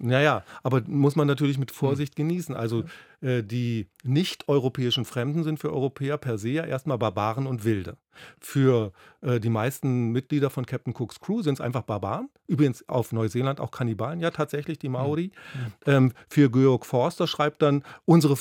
[0.00, 1.76] Naja, aber muss man natürlich mit hm.
[1.76, 2.56] Vorsicht genießen.
[2.56, 2.84] Also
[3.20, 7.96] äh, die nicht-europäischen Fremden sind für Europäer per se ja erstmal Barbaren und Wilde.
[8.38, 12.28] Für äh, die meisten Mitglieder von Captain Cooks Crew sind es einfach Barbaren.
[12.46, 15.30] Übrigens auf Neuseeland auch Kannibalen, ja tatsächlich die Maori.
[15.54, 15.72] Mhm.
[15.86, 18.36] Ähm, für Georg Forster schreibt dann, unsere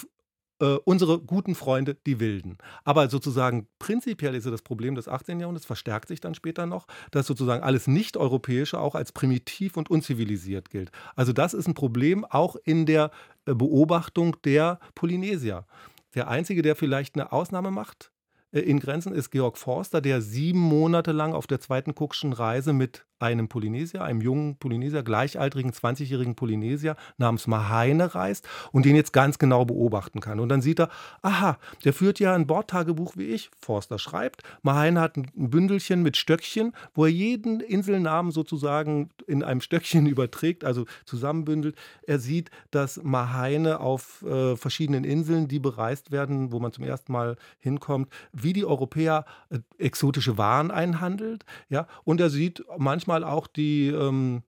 [0.62, 2.58] äh, unsere guten Freunde, die Wilden.
[2.84, 5.40] Aber sozusagen prinzipiell ist das Problem des 18.
[5.40, 10.70] Jahrhunderts, verstärkt sich dann später noch, dass sozusagen alles Nicht-Europäische auch als primitiv und unzivilisiert
[10.70, 10.92] gilt.
[11.16, 13.12] Also das ist ein Problem auch in der
[13.46, 15.66] äh, Beobachtung der Polynesier.
[16.14, 18.12] Der Einzige, der vielleicht eine Ausnahme macht,
[18.52, 22.74] äh, in Grenzen ist Georg Forster, der sieben Monate lang auf der zweiten Cookschen Reise
[22.74, 29.14] mit einem Polynesier, einem jungen Polynesier, gleichaltrigen 20-jährigen Polynesier namens Mahaine reist und den jetzt
[29.14, 30.40] ganz genau beobachten kann.
[30.40, 30.90] Und dann sieht er,
[31.22, 33.52] aha, der führt ja ein Bordtagebuch wie ich.
[33.60, 39.62] Forster schreibt, Mahaine hat ein Bündelchen mit Stöckchen, wo er jeden Inselnamen sozusagen in einem
[39.62, 41.76] Stöckchen überträgt, also zusammenbündelt.
[42.04, 47.12] Er sieht, dass Mahaine auf äh, verschiedenen Inseln, die bereist werden, wo man zum ersten
[47.12, 51.46] Mal hinkommt, wie die Europäer äh, exotische Waren einhandelt.
[51.70, 51.88] Ja?
[52.04, 54.44] Und er sieht manchmal auch die, ähm,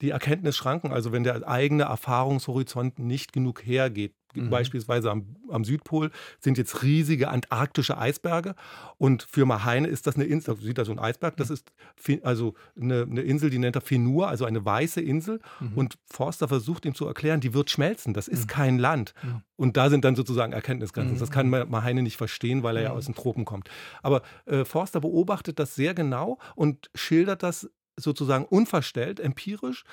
[0.00, 4.14] die Erkenntnisschranken, also wenn der eigene Erfahrungshorizont nicht genug hergeht.
[4.34, 4.50] Mhm.
[4.50, 8.54] Beispielsweise am, am, Südpol sind jetzt riesige antarktische Eisberge
[8.98, 11.54] und für Mahaine ist das eine Insel, sieht da so ein Eisberg, das mhm.
[11.54, 15.72] ist also eine, eine, Insel, die nennt er Fenur, also eine weiße Insel mhm.
[15.74, 18.48] und Forster versucht ihm zu erklären, die wird schmelzen, das ist mhm.
[18.48, 19.14] kein Land.
[19.22, 19.42] Mhm.
[19.56, 21.18] Und da sind dann sozusagen Erkenntnisgrenzen.
[21.18, 23.68] Das kann Mahaine nicht verstehen, weil er ja aus den Tropen kommt.
[24.02, 27.68] Aber äh, Forster beobachtet das sehr genau und schildert das
[27.98, 29.84] sozusagen unverstellt, empirisch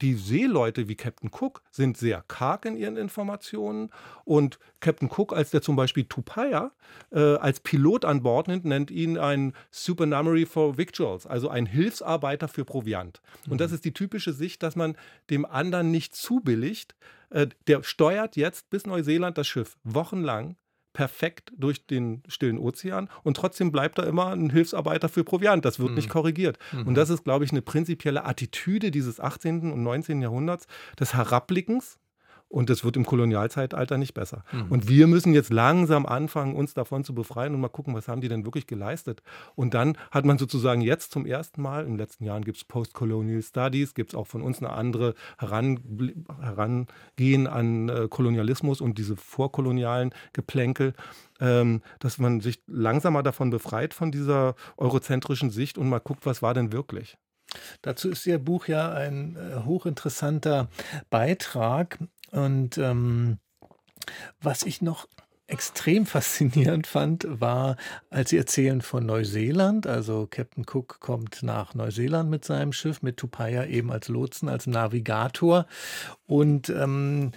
[0.00, 3.90] die Seeleute wie Captain Cook sind sehr karg in ihren Informationen
[4.24, 6.72] und Captain Cook, als der zum Beispiel Tupaya
[7.10, 12.48] äh, als Pilot an Bord nimmt, nennt ihn ein Supernumerary for Victuals, also ein Hilfsarbeiter
[12.48, 13.20] für Proviant.
[13.48, 13.76] Und das mhm.
[13.76, 14.96] ist die typische Sicht, dass man
[15.30, 16.94] dem anderen nicht zubilligt.
[17.30, 20.56] Äh, der steuert jetzt bis Neuseeland das Schiff wochenlang
[20.94, 25.64] perfekt durch den stillen Ozean und trotzdem bleibt da immer ein Hilfsarbeiter für Proviant.
[25.64, 25.96] Das wird mhm.
[25.96, 26.58] nicht korrigiert.
[26.72, 26.86] Mhm.
[26.86, 29.70] Und das ist, glaube ich, eine prinzipielle Attitüde dieses 18.
[29.72, 30.22] und 19.
[30.22, 30.66] Jahrhunderts
[30.98, 31.98] des Herabblickens
[32.54, 34.44] und das wird im Kolonialzeitalter nicht besser.
[34.52, 34.70] Mhm.
[34.70, 38.20] Und wir müssen jetzt langsam anfangen, uns davon zu befreien und mal gucken, was haben
[38.20, 39.24] die denn wirklich geleistet.
[39.56, 42.64] Und dann hat man sozusagen jetzt zum ersten Mal, in den letzten Jahren gibt es
[42.64, 45.80] Post-Colonial Studies, gibt es auch von uns eine andere Heran,
[46.40, 50.94] Herangehen an äh, Kolonialismus und diese vorkolonialen Geplänkel.
[51.40, 56.24] Ähm, dass man sich langsam mal davon befreit, von dieser eurozentrischen Sicht und mal guckt,
[56.24, 57.18] was war denn wirklich.
[57.82, 60.68] Dazu ist Ihr Buch ja ein äh, hochinteressanter
[61.10, 61.98] Beitrag.
[62.34, 63.38] Und ähm,
[64.40, 65.06] was ich noch
[65.46, 67.76] extrem faszinierend fand, war,
[68.10, 69.86] als sie erzählen von Neuseeland.
[69.86, 74.66] Also Captain Cook kommt nach Neuseeland mit seinem Schiff, mit Tupaya eben als Lotsen, als
[74.66, 75.66] Navigator.
[76.26, 77.32] Und ähm,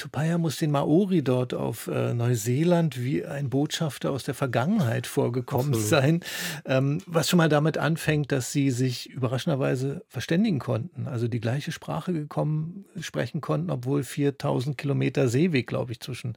[0.00, 5.74] Tupaia muss den Maori dort auf äh, Neuseeland wie ein Botschafter aus der Vergangenheit vorgekommen
[5.74, 5.88] Absolut.
[5.88, 6.20] sein,
[6.64, 11.70] ähm, was schon mal damit anfängt, dass sie sich überraschenderweise verständigen konnten, also die gleiche
[11.70, 16.34] Sprache gekommen, sprechen konnten, obwohl 4000 Kilometer Seeweg, glaube ich, zwischen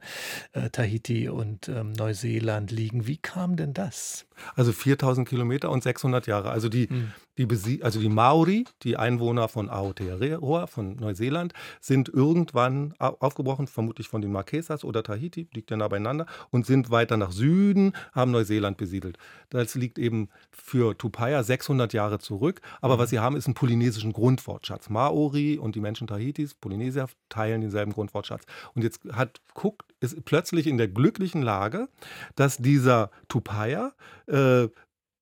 [0.52, 3.06] äh, Tahiti und ähm, Neuseeland liegen.
[3.06, 4.26] Wie kam denn das?
[4.54, 6.50] Also 4000 Kilometer und 600 Jahre.
[6.50, 7.12] Also die, hm.
[7.38, 14.22] die, also die Maori, die Einwohner von Aotearoa, von Neuseeland, sind irgendwann aufgebrochen, vermutlich von
[14.22, 18.76] den Marquesas oder Tahiti, liegt ja nah beieinander, und sind weiter nach Süden, haben Neuseeland
[18.76, 19.18] besiedelt.
[19.50, 22.60] Das liegt eben für Tupaia 600 Jahre zurück.
[22.80, 23.00] Aber hm.
[23.00, 24.88] was sie haben, ist einen polynesischen Grundwortschatz.
[24.88, 28.44] Maori und die Menschen Tahitis, Polynesier, teilen denselben Grundwortschatz.
[28.74, 31.88] Und jetzt hat Cook ist plötzlich in der glücklichen Lage,
[32.36, 33.92] dass dieser Tupaia
[34.26, 34.68] äh,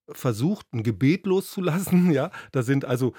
[0.09, 2.11] versucht, ein Gebet loszulassen.
[2.13, 3.13] Ja, da sind also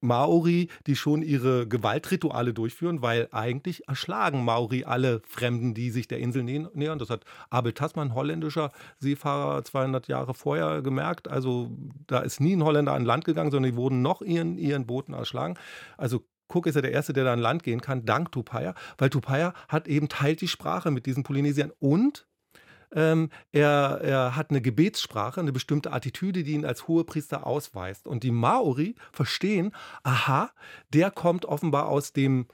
[0.00, 6.18] Maori, die schon ihre Gewaltrituale durchführen, weil eigentlich erschlagen Maori alle Fremden, die sich der
[6.18, 6.98] Insel nähern.
[6.98, 11.28] Das hat Abel Tasman, holländischer Seefahrer, 200 Jahre vorher gemerkt.
[11.28, 11.70] Also
[12.06, 15.14] da ist nie ein Holländer an Land gegangen, sondern die wurden noch ihren, ihren Booten
[15.14, 15.56] erschlagen.
[15.96, 19.10] Also Cook ist ja der Erste, der da an Land gehen kann, dank Tupaia, weil
[19.10, 22.26] Tupaia hat eben teilt die Sprache mit diesen Polynesiern und
[22.94, 28.06] ähm, er, er, hat eine Gebetssprache, eine bestimmte Attitüde, die ihn als Hohepriester ausweist.
[28.06, 30.50] Und die Maori verstehen, aha,
[30.92, 32.46] der kommt offenbar aus dem,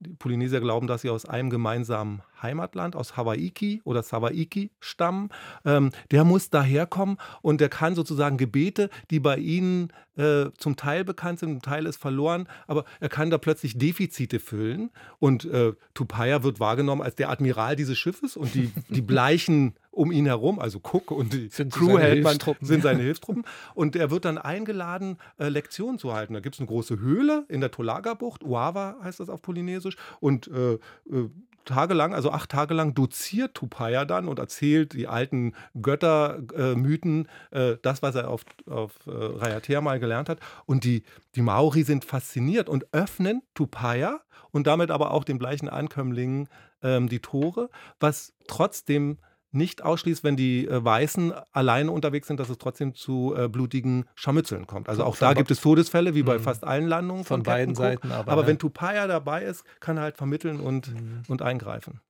[0.00, 5.30] die Polynesier glauben, dass sie aus einem gemeinsamen Heimatland, aus Hawaiki oder Sawaiki stammen.
[5.64, 11.04] Ähm, der muss daherkommen und der kann sozusagen Gebete, die bei ihnen äh, zum Teil
[11.04, 14.90] bekannt sind, ein Teil ist verloren, aber er kann da plötzlich Defizite füllen.
[15.18, 20.12] Und äh, Tupaia wird wahrgenommen als der Admiral dieses Schiffes und die, die Bleichen um
[20.12, 22.26] ihn herum, also Cook und die sind Crew hält
[22.60, 23.44] sind seine Hilfstruppen.
[23.74, 26.34] Und er wird dann eingeladen, äh, Lektionen zu halten.
[26.34, 29.96] Da gibt es eine große Höhle in der Tolaga-Bucht, Uava heißt das auf Polynesisch.
[30.20, 31.30] Und äh, äh
[31.66, 37.78] tagelang, also acht Tage lang doziert Tupaia dann und erzählt die alten Göttermythen, äh, äh,
[37.82, 40.38] das, was er auf, auf äh, Rayatea mal gelernt hat.
[40.64, 41.02] Und die,
[41.34, 46.48] die Maori sind fasziniert und öffnen Tupaia und damit aber auch den bleichen Ankömmlingen
[46.82, 47.68] ähm, die Tore,
[48.00, 49.18] was trotzdem
[49.52, 54.04] nicht ausschließt, wenn die äh, Weißen alleine unterwegs sind, dass es trotzdem zu äh, blutigen
[54.14, 54.88] Scharmützeln kommt.
[54.88, 56.42] Also auch da gibt es Todesfälle, wie bei mhm.
[56.42, 57.74] fast allen Landungen von, von beiden.
[57.74, 58.12] Seiten.
[58.12, 58.48] Aber, aber ne?
[58.48, 61.22] wenn Tupaya dabei ist, kann er halt vermitteln und, mhm.
[61.28, 62.00] und eingreifen.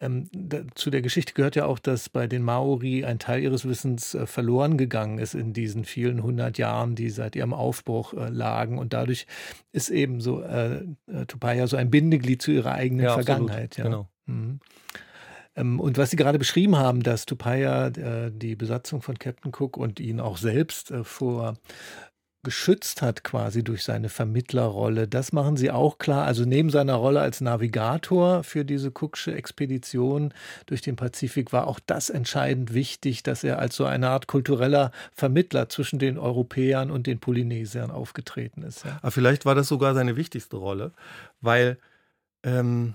[0.00, 3.66] Ähm, da, zu der Geschichte gehört ja auch, dass bei den Maori ein Teil ihres
[3.68, 8.28] Wissens äh, verloren gegangen ist in diesen vielen hundert Jahren, die seit ihrem Aufbruch äh,
[8.28, 8.78] lagen.
[8.78, 9.26] Und dadurch
[9.72, 13.76] ist eben so äh, äh Tupaya so ein Bindeglied zu ihrer eigenen ja, Vergangenheit.
[13.76, 13.84] Ja.
[13.84, 14.08] Genau.
[14.26, 14.60] Mhm.
[15.56, 19.76] Ähm, und was Sie gerade beschrieben haben, dass Tupaya äh, die Besatzung von Captain Cook
[19.76, 21.54] und ihn auch selbst äh, vor
[22.42, 25.06] geschützt hat quasi durch seine Vermittlerrolle.
[25.06, 26.24] Das machen Sie auch klar.
[26.24, 30.32] Also neben seiner Rolle als Navigator für diese Cooksche Expedition
[30.66, 34.90] durch den Pazifik war auch das entscheidend wichtig, dass er als so eine Art kultureller
[35.12, 38.84] Vermittler zwischen den Europäern und den Polynesiern aufgetreten ist.
[38.84, 38.98] Ja.
[39.02, 40.92] Aber vielleicht war das sogar seine wichtigste Rolle,
[41.42, 41.78] weil
[42.42, 42.94] ähm,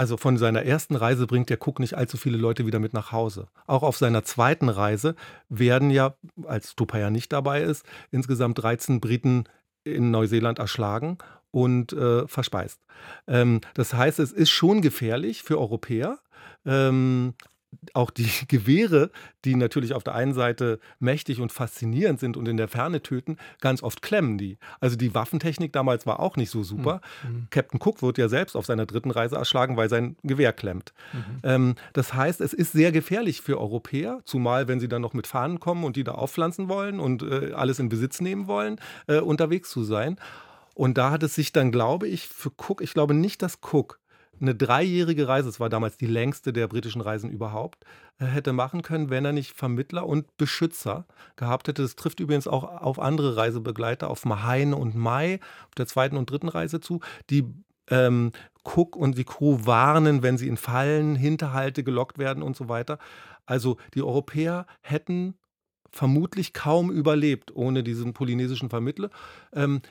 [0.00, 3.12] also von seiner ersten Reise bringt der Cook nicht allzu viele Leute wieder mit nach
[3.12, 3.48] Hause.
[3.66, 5.14] Auch auf seiner zweiten Reise
[5.50, 6.14] werden ja,
[6.46, 9.44] als Tupaya nicht dabei ist, insgesamt 13 Briten
[9.84, 11.18] in Neuseeland erschlagen
[11.50, 12.80] und äh, verspeist.
[13.26, 16.18] Ähm, das heißt, es ist schon gefährlich für Europäer.
[16.64, 17.34] Ähm,
[17.94, 19.10] auch die Gewehre,
[19.44, 23.36] die natürlich auf der einen Seite mächtig und faszinierend sind und in der Ferne töten,
[23.60, 24.58] ganz oft klemmen die.
[24.80, 27.00] Also die Waffentechnik damals war auch nicht so super.
[27.22, 27.46] Mhm.
[27.50, 30.92] Captain Cook wird ja selbst auf seiner dritten Reise erschlagen, weil sein Gewehr klemmt.
[31.12, 31.24] Mhm.
[31.42, 35.26] Ähm, das heißt, es ist sehr gefährlich für Europäer, zumal wenn sie dann noch mit
[35.26, 39.20] Fahnen kommen und die da aufpflanzen wollen und äh, alles in Besitz nehmen wollen, äh,
[39.20, 40.16] unterwegs zu sein.
[40.74, 44.00] Und da hat es sich dann, glaube ich, für Cook, ich glaube nicht, dass Cook
[44.40, 47.84] eine dreijährige Reise, es war damals die längste der britischen Reisen überhaupt,
[48.18, 51.82] äh, hätte machen können, wenn er nicht Vermittler und Beschützer gehabt hätte.
[51.82, 56.30] Das trifft übrigens auch auf andere Reisebegleiter, auf Mahain und Mai, auf der zweiten und
[56.30, 57.44] dritten Reise zu, die
[57.88, 58.32] ähm,
[58.64, 62.98] Cook und die Crew warnen, wenn sie in Fallen, Hinterhalte gelockt werden und so weiter.
[63.46, 65.34] Also die Europäer hätten
[65.90, 69.10] vermutlich kaum überlebt ohne diesen polynesischen Vermittler.
[69.52, 69.82] Ähm,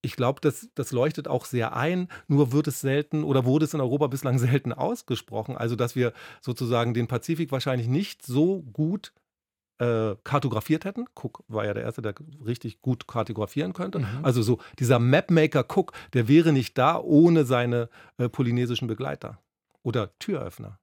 [0.00, 3.74] ich glaube, das, das leuchtet auch sehr ein, nur wird es selten oder wurde es
[3.74, 5.56] in Europa bislang selten ausgesprochen.
[5.56, 9.12] Also, dass wir sozusagen den Pazifik wahrscheinlich nicht so gut
[9.78, 11.06] äh, kartografiert hätten.
[11.14, 14.00] Cook war ja der Erste, der richtig gut kartografieren könnte.
[14.00, 14.06] Mhm.
[14.22, 19.38] Also so dieser Mapmaker Cook, der wäre nicht da ohne seine äh, polynesischen Begleiter
[19.82, 20.78] oder Türöffner.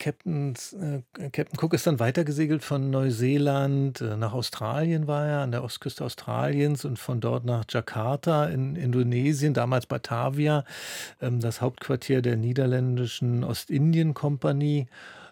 [0.00, 5.52] Captain, äh, Captain Cook ist dann weitergesegelt von Neuseeland äh, nach Australien war er, an
[5.52, 10.64] der Ostküste Australiens und von dort nach Jakarta in Indonesien, damals Batavia,
[11.20, 14.86] ähm, das Hauptquartier der niederländischen Ostindien-Kompanie.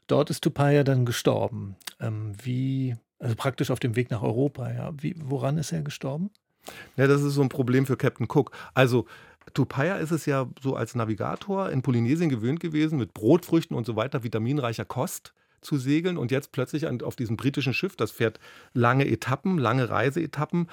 [0.07, 1.74] Dort ist Tupaya dann gestorben.
[1.98, 4.92] Ähm, wie, also praktisch auf dem Weg nach Europa, ja.
[4.98, 6.31] Wie, woran ist er gestorben?
[6.96, 8.52] Ja, das ist so ein Problem für Captain Cook.
[8.74, 9.07] Also
[9.59, 13.97] Tupaya ist es ja so als Navigator in Polynesien gewöhnt gewesen, mit Brotfrüchten und so
[13.97, 18.38] weiter, vitaminreicher Kost zu segeln und jetzt plötzlich auf diesem britischen Schiff, das fährt
[18.73, 20.68] lange Etappen, lange Reiseetappen,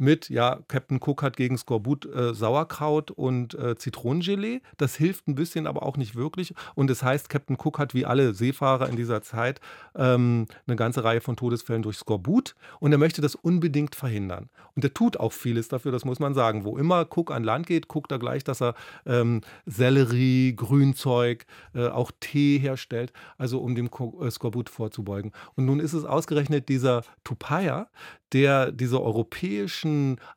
[0.00, 4.62] mit, ja, Captain Cook hat gegen Skorbut äh, Sauerkraut und äh, Zitronengelee.
[4.78, 6.54] Das hilft ein bisschen, aber auch nicht wirklich.
[6.74, 9.60] Und das heißt, Captain Cook hat wie alle Seefahrer in dieser Zeit
[9.94, 14.48] ähm, eine ganze Reihe von Todesfällen durch Skorbut und er möchte das unbedingt verhindern.
[14.74, 16.64] Und er tut auch vieles dafür, das muss man sagen.
[16.64, 21.88] Wo immer Cook an Land geht, guckt er gleich, dass er ähm, Sellerie, Grünzeug, äh,
[21.88, 25.32] auch Tee herstellt, also um dem äh, Skorbut vorzubeugen.
[25.56, 27.88] Und nun ist es ausgerechnet dieser Tupaya,
[28.32, 29.89] der diese europäischen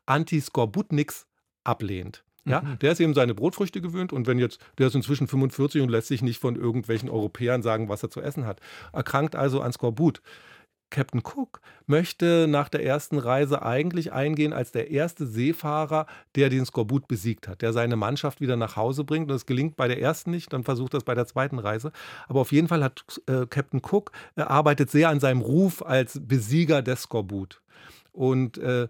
[0.06, 1.26] Anti-Skorbutniks
[1.64, 2.24] ablehnt.
[2.46, 2.78] Ja, mhm.
[2.80, 6.08] der ist eben seine Brotfrüchte gewöhnt und wenn jetzt, der ist inzwischen 45 und lässt
[6.08, 8.60] sich nicht von irgendwelchen Europäern sagen, was er zu essen hat.
[8.92, 10.20] Erkrankt also an Skorbut.
[10.90, 16.64] Captain Cook möchte nach der ersten Reise eigentlich eingehen als der erste Seefahrer, der den
[16.64, 19.28] Skorbut besiegt hat, der seine Mannschaft wieder nach Hause bringt.
[19.28, 21.90] Und es gelingt bei der ersten nicht, dann versucht das bei der zweiten Reise.
[22.28, 26.20] Aber auf jeden Fall hat äh, Captain Cook äh, arbeitet sehr an seinem Ruf als
[26.22, 27.60] Besieger des Skorbut.
[28.12, 28.86] Und äh,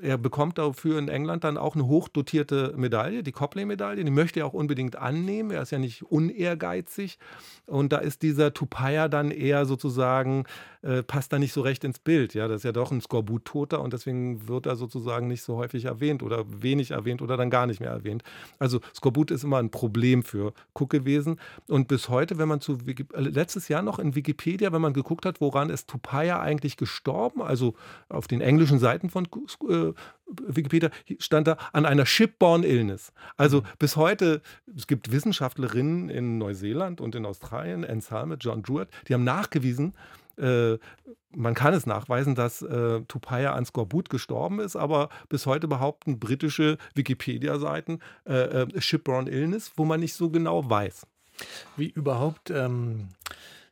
[0.00, 4.04] er bekommt dafür in England dann auch eine hochdotierte Medaille, die Copley-Medaille.
[4.04, 5.50] Die möchte er auch unbedingt annehmen.
[5.50, 7.18] Er ist ja nicht unehrgeizig.
[7.66, 10.44] Und da ist dieser Tupaya dann eher sozusagen
[10.86, 12.34] äh, passt da nicht so recht ins Bild.
[12.34, 15.86] Ja, das ist ja doch ein Skorbut-Toter und deswegen wird er sozusagen nicht so häufig
[15.86, 18.22] erwähnt oder wenig erwähnt oder dann gar nicht mehr erwähnt.
[18.58, 21.40] Also Skorbut ist immer ein Problem für Cook gewesen.
[21.68, 25.26] Und bis heute, wenn man zu äh, letztes Jahr noch in Wikipedia, wenn man geguckt
[25.26, 27.74] hat, woran ist Tupaya eigentlich gestorben, also
[28.08, 29.26] auf den englischen Seiten von
[29.68, 29.85] äh,
[30.26, 33.12] Wikipedia stand da an einer Shipborne Illness.
[33.36, 33.66] Also mhm.
[33.78, 34.42] bis heute,
[34.76, 39.94] es gibt Wissenschaftlerinnen in Neuseeland und in Australien, Anne Salmet, John Druitt, die haben nachgewiesen,
[40.38, 40.78] äh,
[41.36, 46.18] man kann es nachweisen, dass äh, Tupaya an Skorbut gestorben ist, aber bis heute behaupten
[46.18, 51.06] britische Wikipedia-Seiten äh, äh, Shipborne Illness, wo man nicht so genau weiß.
[51.76, 53.08] Wie überhaupt ähm,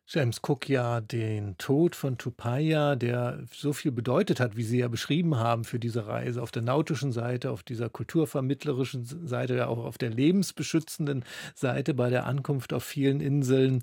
[0.07, 4.89] James Cook ja den Tod von Tupaya, der so viel bedeutet hat, wie Sie ja
[4.89, 9.79] beschrieben haben für diese Reise, auf der nautischen Seite, auf dieser kulturvermittlerischen Seite, ja auch
[9.79, 13.83] auf der lebensbeschützenden Seite bei der Ankunft auf vielen Inseln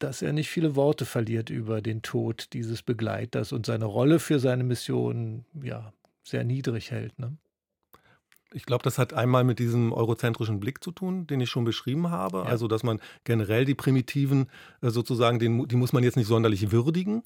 [0.00, 4.38] dass er nicht viele Worte verliert über den Tod dieses Begleiters und seine Rolle für
[4.38, 5.92] seine Mission ja
[6.24, 7.18] sehr niedrig hält.
[7.18, 7.36] Ne?
[8.54, 12.10] Ich glaube, das hat einmal mit diesem eurozentrischen Blick zu tun, den ich schon beschrieben
[12.10, 12.38] habe.
[12.38, 12.44] Ja.
[12.44, 14.48] Also, dass man generell die Primitiven
[14.80, 17.22] äh, sozusagen, den, die muss man jetzt nicht sonderlich würdigen.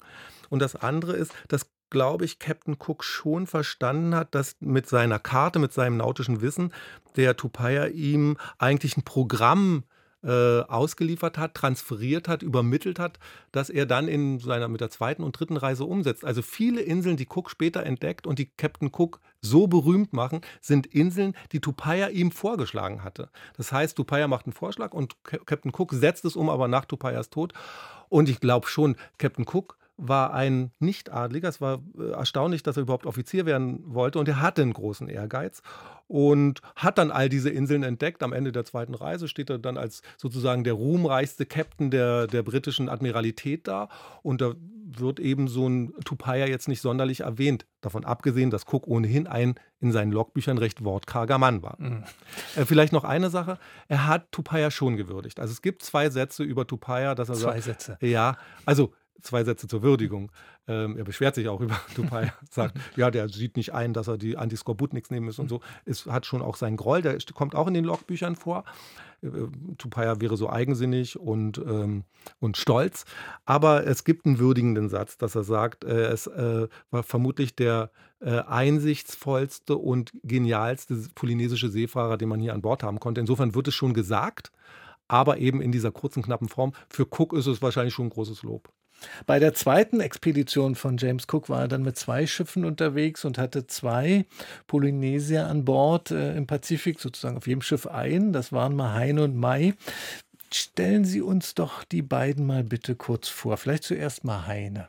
[0.49, 5.19] Und das andere ist, dass, glaube ich, Captain Cook schon verstanden hat, dass mit seiner
[5.19, 6.73] Karte, mit seinem nautischen Wissen,
[7.15, 13.19] der Tupaya ihm eigentlich ein Programm äh, äh, ausgeliefert hat, transferiert hat, übermittelt hat,
[13.51, 16.25] dass er dann in seiner mit der zweiten und dritten Reise umsetzt.
[16.25, 20.87] Also viele Inseln, die Cook später entdeckt und die Captain Cook so berühmt machen, sind
[20.87, 23.29] Inseln, die Tupaya ihm vorgeschlagen hatte.
[23.55, 27.29] Das heißt, Tupaya macht einen Vorschlag und Captain Cook setzt es um, aber nach Tupayas
[27.29, 27.53] Tod.
[28.09, 31.49] Und ich glaube schon, Captain Cook war ein Nicht-Adliger.
[31.49, 35.09] Es war äh, erstaunlich, dass er überhaupt Offizier werden wollte und er hatte einen großen
[35.09, 35.61] Ehrgeiz
[36.07, 38.23] und hat dann all diese Inseln entdeckt.
[38.23, 42.43] Am Ende der zweiten Reise steht er dann als sozusagen der ruhmreichste Captain der, der
[42.43, 43.89] britischen Admiralität da
[44.23, 44.53] und da
[44.97, 47.67] wird eben so ein Tupaya jetzt nicht sonderlich erwähnt.
[47.81, 51.75] Davon abgesehen, dass Cook ohnehin ein in seinen Logbüchern recht wortkarger Mann war.
[51.79, 52.03] Mhm.
[52.55, 53.59] Äh, vielleicht noch eine Sache.
[53.87, 55.39] Er hat Tupaya schon gewürdigt.
[55.39, 57.97] Also es gibt zwei Sätze über Tupaya, dass er zwei sagt, Sätze.
[58.01, 60.31] Ja, also zwei Sätze zur Würdigung.
[60.67, 64.17] Ähm, er beschwert sich auch über Dupai, sagt, ja, der sieht nicht ein, dass er
[64.17, 65.61] die Anti-Skorbutniks nehmen muss und so.
[65.85, 68.63] Es hat schon auch seinen Groll, der kommt auch in den Logbüchern vor.
[69.21, 69.29] Äh,
[69.77, 72.03] Tupaya wäre so eigensinnig und, ähm,
[72.39, 73.05] und stolz.
[73.45, 77.91] Aber es gibt einen würdigenden Satz, dass er sagt, äh, es äh, war vermutlich der
[78.21, 83.21] äh, einsichtsvollste und genialste polynesische Seefahrer, den man hier an Bord haben konnte.
[83.21, 84.51] Insofern wird es schon gesagt,
[85.07, 86.73] aber eben in dieser kurzen, knappen Form.
[86.89, 88.69] Für Cook ist es wahrscheinlich schon ein großes Lob.
[89.25, 93.37] Bei der zweiten Expedition von James Cook war er dann mit zwei Schiffen unterwegs und
[93.37, 94.25] hatte zwei
[94.67, 98.33] Polynesier an Bord äh, im Pazifik, sozusagen auf jedem Schiff ein.
[98.33, 99.73] Das waren Mahaine und Mai.
[100.51, 103.57] Stellen Sie uns doch die beiden mal bitte kurz vor.
[103.57, 104.87] Vielleicht zuerst Mahaine.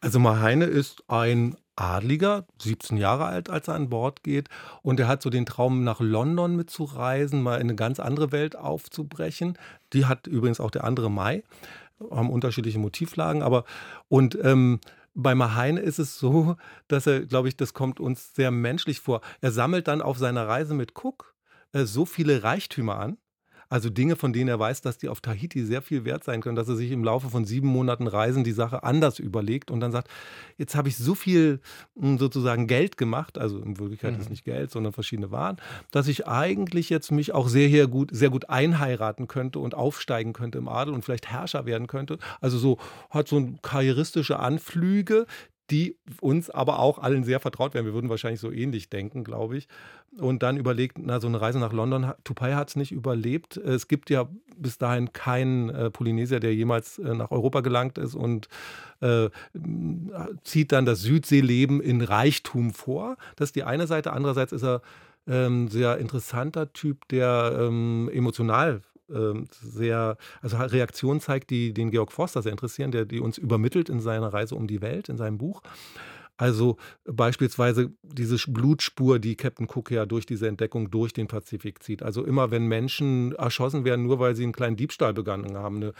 [0.00, 4.48] Also Mahaine ist ein Adliger, 17 Jahre alt, als er an Bord geht.
[4.82, 8.56] Und er hat so den Traum, nach London mitzureisen, mal in eine ganz andere Welt
[8.56, 9.56] aufzubrechen.
[9.92, 11.44] Die hat übrigens auch der andere Mai,
[12.10, 13.42] haben unterschiedliche Motivlagen.
[13.42, 13.64] Aber
[14.08, 14.80] und ähm,
[15.14, 16.56] bei Maheine ist es so,
[16.86, 19.20] dass er, glaube ich, das kommt uns sehr menschlich vor.
[19.40, 21.34] Er sammelt dann auf seiner Reise mit Cook
[21.72, 23.18] äh, so viele Reichtümer an,
[23.68, 26.56] also Dinge, von denen er weiß, dass die auf Tahiti sehr viel wert sein können,
[26.56, 29.92] dass er sich im Laufe von sieben Monaten Reisen die Sache anders überlegt und dann
[29.92, 30.08] sagt,
[30.56, 31.60] jetzt habe ich so viel
[31.98, 34.20] hm, sozusagen Geld gemacht, also in Wirklichkeit mhm.
[34.20, 35.58] ist nicht Geld, sondern verschiedene Waren,
[35.90, 40.32] dass ich eigentlich jetzt mich auch sehr, sehr gut, sehr gut einheiraten könnte und aufsteigen
[40.32, 42.18] könnte im Adel und vielleicht Herrscher werden könnte.
[42.40, 42.78] Also so
[43.10, 45.26] hat so ein karrieristische Anflüge,
[45.70, 47.84] die uns aber auch allen sehr vertraut wären.
[47.84, 49.68] Wir würden wahrscheinlich so ähnlich denken, glaube ich.
[50.18, 53.56] Und dann überlegt, na, so eine Reise nach London, Tupai hat es nicht überlebt.
[53.56, 58.14] Es gibt ja bis dahin keinen äh, Polynesier, der jemals äh, nach Europa gelangt ist
[58.14, 58.48] und
[59.00, 59.28] äh,
[60.42, 63.16] zieht dann das Südseeleben in Reichtum vor.
[63.36, 64.12] Das ist die eine Seite.
[64.12, 64.82] Andererseits ist er
[65.28, 72.42] ähm, sehr interessanter Typ, der ähm, emotional sehr, also Reaktionen zeigt, die den Georg Forster
[72.42, 75.62] sehr interessieren, der die uns übermittelt in seiner Reise um die Welt, in seinem Buch.
[76.38, 82.02] Also beispielsweise diese Blutspur, die Captain Cook ja durch diese Entdeckung durch den Pazifik zieht.
[82.02, 85.92] Also immer wenn Menschen erschossen werden, nur weil sie einen kleinen Diebstahl begangen haben, eine,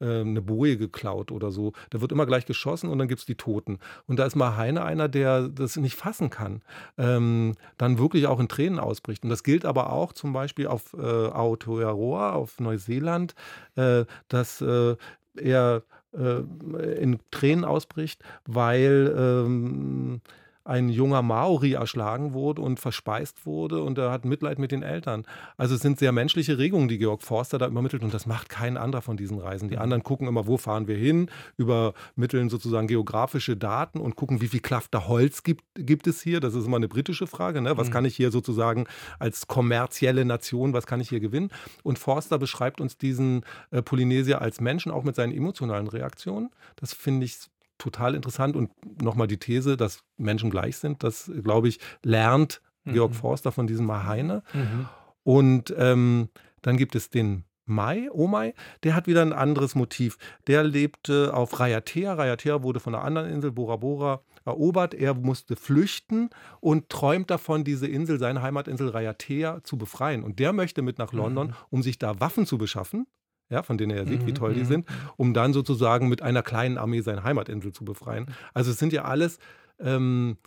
[0.00, 3.26] äh, eine Boje geklaut oder so, da wird immer gleich geschossen und dann gibt es
[3.26, 3.78] die Toten.
[4.06, 6.62] Und da ist mal Heine einer, der das nicht fassen kann,
[6.98, 9.22] ähm, dann wirklich auch in Tränen ausbricht.
[9.22, 13.36] Und das gilt aber auch zum Beispiel auf äh, Aotearoa, auf Neuseeland,
[13.76, 14.96] äh, dass äh,
[15.36, 15.84] er
[16.14, 20.20] in Tränen ausbricht, weil ähm,
[20.64, 25.24] ein junger Maori erschlagen wurde und verspeist wurde und er hat Mitleid mit den Eltern.
[25.58, 28.78] Also es sind sehr menschliche Regungen, die Georg Forster da übermittelt und das macht kein
[28.78, 29.68] anderer von diesen Reisen.
[29.68, 29.82] Die mhm.
[29.82, 34.60] anderen gucken immer, wo fahren wir hin, übermitteln sozusagen geografische Daten und gucken, wie viel
[34.60, 36.40] Klafter Holz gibt, gibt es hier.
[36.40, 37.60] Das ist immer eine britische Frage.
[37.60, 37.76] Ne?
[37.76, 37.92] Was mhm.
[37.92, 38.86] kann ich hier sozusagen
[39.18, 41.50] als kommerzielle Nation, was kann ich hier gewinnen?
[41.82, 46.50] Und Forster beschreibt uns diesen äh, Polynesier als Menschen, auch mit seinen emotionalen Reaktionen.
[46.76, 47.38] Das finde ich
[47.84, 48.56] total interessant.
[48.56, 48.70] Und
[49.02, 52.94] nochmal die These, dass Menschen gleich sind, das, glaube ich, lernt mhm.
[52.94, 54.42] Georg Forster von diesem Mahaine.
[54.52, 54.88] Mhm.
[55.22, 56.28] Und ähm,
[56.62, 60.18] dann gibt es den Mai, Omai, der hat wieder ein anderes Motiv.
[60.46, 62.12] Der lebte auf Rayatea.
[62.12, 64.92] Rayatea wurde von einer anderen Insel, Bora Bora, erobert.
[64.92, 66.28] Er musste flüchten
[66.60, 70.24] und träumt davon, diese Insel, seine Heimatinsel Rayatea, zu befreien.
[70.24, 71.54] Und der möchte mit nach London, mhm.
[71.70, 73.06] um sich da Waffen zu beschaffen
[73.50, 76.22] ja, von denen er sieht, mhm, wie toll die mhm, sind, um dann sozusagen mit
[76.22, 78.26] einer kleinen Armee seine Heimatinsel zu befreien.
[78.52, 79.38] Also es sind ja alles
[79.78, 80.38] ähm,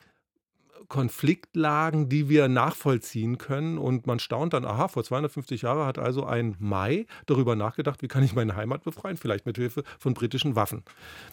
[0.87, 6.25] Konfliktlagen, die wir nachvollziehen können und man staunt dann, aha, vor 250 Jahren hat also
[6.25, 10.55] ein Mai darüber nachgedacht, wie kann ich meine Heimat befreien, vielleicht mit Hilfe von britischen
[10.55, 10.83] Waffen.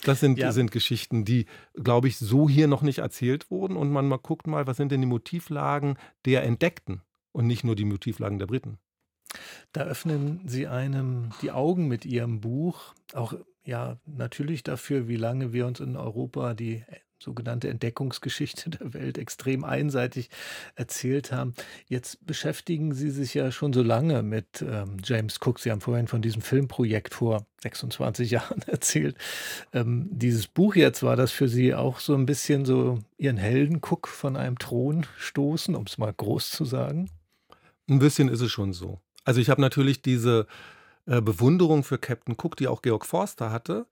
[0.03, 0.51] Das sind, ja.
[0.51, 4.47] sind Geschichten, die, glaube ich, so hier noch nicht erzählt wurden und man mal guckt
[4.47, 7.03] mal, was sind denn die Motivlagen der Entdeckten
[7.33, 8.79] und nicht nur die Motivlagen der Briten.
[9.73, 15.53] Da öffnen Sie einem die Augen mit Ihrem Buch, auch ja natürlich dafür, wie lange
[15.53, 16.85] wir uns in Europa die
[17.25, 20.31] sogenannte Entdeckungsgeschichte der Welt extrem einseitig
[20.77, 21.55] erzählt haben.
[21.89, 25.59] Jetzt beschäftigen Sie sich ja schon so lange mit ähm, James Cook.
[25.59, 29.17] Sie haben vorhin von diesem Filmprojekt vor 26 Jahren erzählt.
[29.73, 33.79] Ähm, dieses Buch jetzt, war das für Sie auch so ein bisschen so Ihren Helden
[33.79, 37.11] Cook von einem Thron stoßen, um es mal groß zu sagen?
[37.89, 39.01] Ein bisschen ist es schon so.
[39.25, 40.47] Also ich habe natürlich diese
[41.07, 43.87] äh, Bewunderung für Captain Cook, die auch Georg Forster hatte.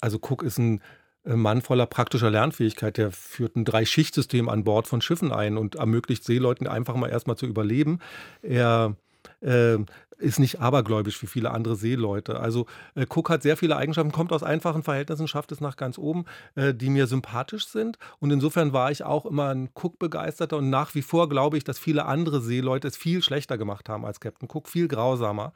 [0.00, 0.82] Also Cook ist ein
[1.24, 2.96] äh, Mann voller praktischer Lernfähigkeit.
[2.96, 7.36] Der führt ein Drei-Schicht-System an Bord von Schiffen ein und ermöglicht Seeleuten einfach mal erstmal
[7.36, 8.00] zu überleben.
[8.42, 8.96] Er
[9.40, 9.78] äh,
[10.18, 12.40] ist nicht abergläubisch wie viele andere Seeleute.
[12.40, 15.96] Also äh, Cook hat sehr viele Eigenschaften, kommt aus einfachen Verhältnissen, schafft es nach ganz
[15.98, 16.24] oben,
[16.56, 17.98] äh, die mir sympathisch sind.
[18.18, 21.78] Und insofern war ich auch immer ein Cook-Begeisterter und nach wie vor glaube ich, dass
[21.78, 25.52] viele andere Seeleute es viel schlechter gemacht haben als Captain Cook, viel grausamer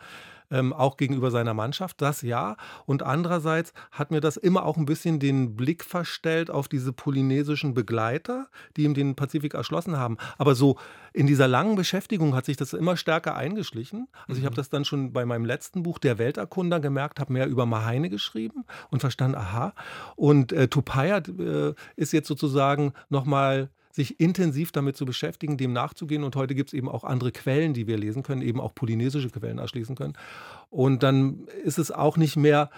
[0.53, 2.57] ähm, auch gegenüber seiner Mannschaft, das ja.
[2.87, 7.75] Und andererseits hat mir das immer auch ein bisschen den Blick verstellt auf diese polynesischen
[7.75, 8.47] Begleiter,
[8.77, 10.19] die ihm den Pazifik erschlossen haben.
[10.39, 10.77] Aber so
[11.13, 14.09] in dieser langen Beschäftigung hat sich das immer stärker eingeschlichen.
[14.29, 14.57] Also ich habe mhm.
[14.57, 18.65] das dann schon bei meinem letzten Buch, Der Welterkunder, gemerkt, habe mehr über Mahaine geschrieben
[18.91, 19.73] und verstanden, aha.
[20.17, 26.25] Und äh, Tupaya äh, ist jetzt sozusagen nochmal sich intensiv damit zu beschäftigen, dem nachzugehen.
[26.25, 29.31] Und heute gibt es eben auch andere Quellen, die wir lesen können, eben auch polynesische
[29.31, 30.15] Quellen erschließen können.
[30.73, 32.71] Und dann ist es auch nicht mehr,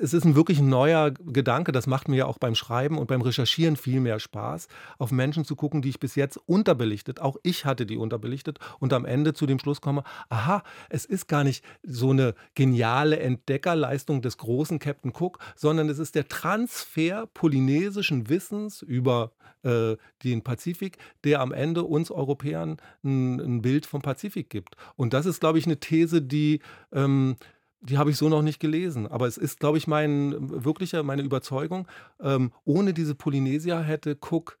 [0.00, 3.22] es ist ein wirklich neuer Gedanke, das macht mir ja auch beim Schreiben und beim
[3.22, 7.64] Recherchieren viel mehr Spaß, auf Menschen zu gucken, die ich bis jetzt unterbelichtet, auch ich
[7.64, 11.64] hatte die unterbelichtet und am Ende zu dem Schluss komme, aha, es ist gar nicht
[11.82, 18.80] so eine geniale Entdeckerleistung des großen Captain Cook, sondern es ist der Transfer polynesischen Wissens
[18.80, 19.32] über
[19.62, 24.76] äh, den Pazifik, der am Ende uns Europäern ein, ein, Bild vom Pazifik gibt.
[24.96, 26.60] Und das ist, glaube ich, eine These, die
[26.92, 27.36] ähm,
[27.80, 29.06] die habe ich so noch nicht gelesen.
[29.06, 31.88] Aber es ist, glaube ich, mein wirklicher, meine Überzeugung.
[32.20, 34.58] Ähm, ohne diese Polynesier hätte Cook,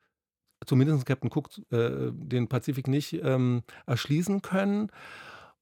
[0.66, 4.90] zumindest Captain Cook, äh, den Pazifik nicht ähm, erschließen können.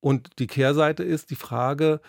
[0.00, 2.00] Und die Kehrseite ist die Frage,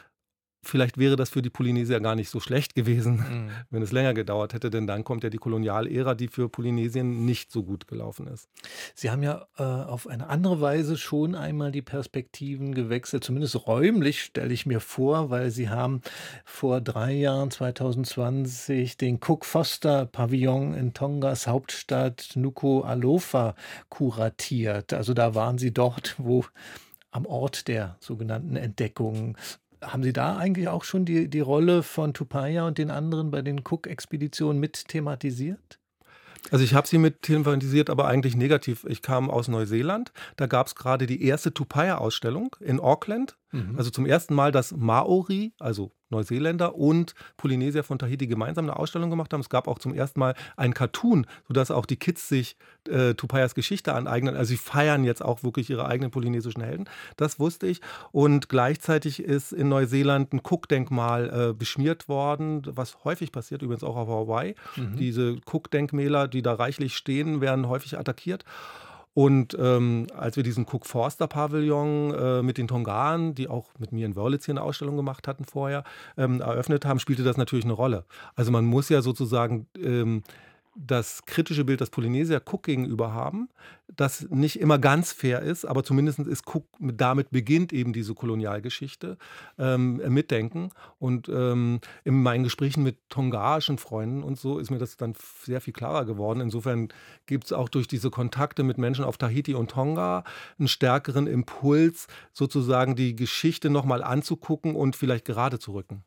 [0.61, 3.49] Vielleicht wäre das für die Polynesier gar nicht so schlecht gewesen, mhm.
[3.69, 7.51] wenn es länger gedauert hätte, denn dann kommt ja die Kolonialära, die für Polynesien nicht
[7.51, 8.49] so gut gelaufen ist.
[8.93, 14.21] Sie haben ja äh, auf eine andere Weise schon einmal die Perspektiven gewechselt, zumindest räumlich
[14.21, 16.01] stelle ich mir vor, weil Sie haben
[16.43, 23.55] vor drei Jahren, 2020, den Cook Foster Pavillon in Tongas Hauptstadt Nuku'alofa
[23.87, 24.93] kuratiert.
[24.93, 26.43] Also da waren Sie dort, wo
[27.11, 29.37] am Ort der sogenannten Entdeckung
[29.81, 33.41] haben Sie da eigentlich auch schon die, die Rolle von Tupaya und den anderen bei
[33.41, 35.79] den Cook-Expeditionen mit thematisiert?
[36.51, 38.85] Also ich habe sie mit thematisiert, aber eigentlich negativ.
[38.87, 40.11] Ich kam aus Neuseeland.
[40.37, 43.37] Da gab es gerade die erste Tupaya-Ausstellung in Auckland.
[43.51, 43.75] Mhm.
[43.77, 49.09] Also zum ersten Mal, dass Maori, also Neuseeländer und Polynesier von Tahiti gemeinsam eine Ausstellung
[49.09, 49.41] gemacht haben.
[49.41, 52.57] Es gab auch zum ersten Mal einen Cartoon, sodass auch die Kids sich
[52.89, 54.35] äh, Tupayas Geschichte aneignen.
[54.35, 56.85] Also sie feiern jetzt auch wirklich ihre eigenen polynesischen Helden.
[57.15, 57.81] Das wusste ich.
[58.11, 63.95] Und gleichzeitig ist in Neuseeland ein Cook-Denkmal äh, beschmiert worden, was häufig passiert, übrigens auch
[63.95, 64.55] auf Hawaii.
[64.75, 64.95] Mhm.
[64.95, 68.45] Diese Cook-Denkmäler, die da reichlich stehen, werden häufig attackiert.
[69.13, 73.91] Und ähm, als wir diesen Cook Forster Pavillon äh, mit den Tongan, die auch mit
[73.91, 75.83] mir in Wörlitz hier eine Ausstellung gemacht hatten vorher,
[76.17, 78.05] ähm, eröffnet haben, spielte das natürlich eine Rolle.
[78.35, 80.23] Also man muss ja sozusagen ähm,
[80.81, 83.49] das kritische Bild, das Polynesier Cook gegenüber haben,
[83.87, 89.17] das nicht immer ganz fair ist, aber zumindest ist Cook, damit beginnt eben diese Kolonialgeschichte,
[89.57, 90.69] ähm, mitdenken.
[90.97, 95.59] Und ähm, in meinen Gesprächen mit tongaischen Freunden und so ist mir das dann sehr
[95.59, 96.39] viel klarer geworden.
[96.39, 96.87] Insofern
[97.25, 100.23] gibt es auch durch diese Kontakte mit Menschen auf Tahiti und Tonga
[100.57, 106.03] einen stärkeren Impuls, sozusagen die Geschichte nochmal anzugucken und vielleicht gerade zu rücken.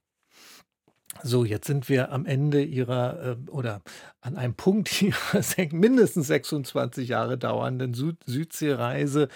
[1.23, 3.83] So, jetzt sind wir am Ende Ihrer äh, oder
[4.21, 5.43] an einem Punkt Ihrer
[5.73, 9.29] mindestens 26 Jahre dauernden Süd Südseereise.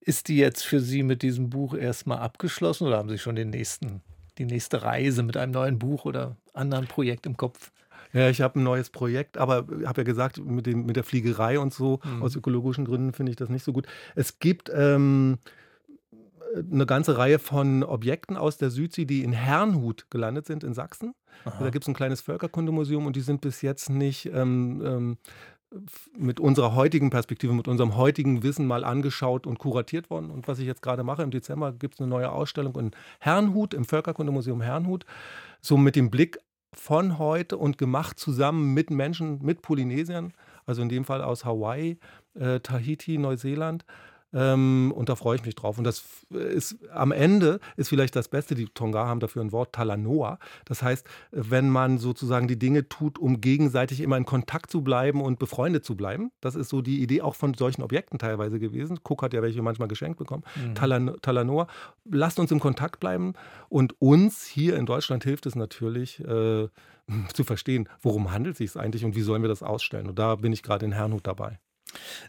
[0.00, 3.50] Ist die jetzt für Sie mit diesem Buch erstmal abgeschlossen oder haben Sie schon den
[3.50, 4.02] nächsten,
[4.38, 7.70] die nächste Reise mit einem neuen Buch oder anderen Projekt im Kopf?
[8.12, 11.04] Ja, ich habe ein neues Projekt, aber ich habe ja gesagt, mit, dem, mit der
[11.04, 12.22] Fliegerei und so, mhm.
[12.22, 13.86] aus ökologischen Gründen finde ich das nicht so gut.
[14.14, 15.38] Es gibt ähm,
[16.54, 21.14] eine ganze Reihe von Objekten aus der Südsee, die in Herrnhut gelandet sind in Sachsen.
[21.44, 21.64] Aha.
[21.64, 25.18] Da gibt es ein kleines Völkerkundemuseum und die sind bis jetzt nicht ähm, ähm,
[26.16, 30.30] mit unserer heutigen Perspektive, mit unserem heutigen Wissen mal angeschaut und kuratiert worden.
[30.30, 32.90] Und was ich jetzt gerade mache, im Dezember gibt es eine neue Ausstellung in
[33.20, 35.06] Herrnhut, im Völkerkundemuseum Herrnhut,
[35.60, 36.38] so mit dem Blick
[36.74, 40.32] von heute und gemacht zusammen mit Menschen, mit Polynesiern,
[40.66, 41.98] also in dem Fall aus Hawaii,
[42.34, 43.84] äh, Tahiti, Neuseeland.
[44.32, 45.78] Ähm, und da freue ich mich drauf.
[45.78, 48.54] Und das ist am Ende ist vielleicht das Beste.
[48.54, 50.38] Die Tonga haben dafür ein Wort Talanoa.
[50.64, 55.20] Das heißt, wenn man sozusagen die Dinge tut, um gegenseitig immer in Kontakt zu bleiben
[55.20, 56.32] und befreundet zu bleiben.
[56.40, 58.98] Das ist so die Idee auch von solchen Objekten teilweise gewesen.
[59.04, 60.44] Cook hat ja welche manchmal geschenkt bekommen.
[60.56, 60.74] Mhm.
[60.74, 61.66] Talan Talanoa.
[62.04, 63.34] Lasst uns im Kontakt bleiben.
[63.68, 66.20] Und uns hier in Deutschland hilft es natürlich.
[66.20, 66.68] Äh,
[67.34, 70.08] zu verstehen, worum handelt es sich eigentlich und wie sollen wir das ausstellen.
[70.08, 71.58] Und da bin ich gerade in Herrnhut dabei.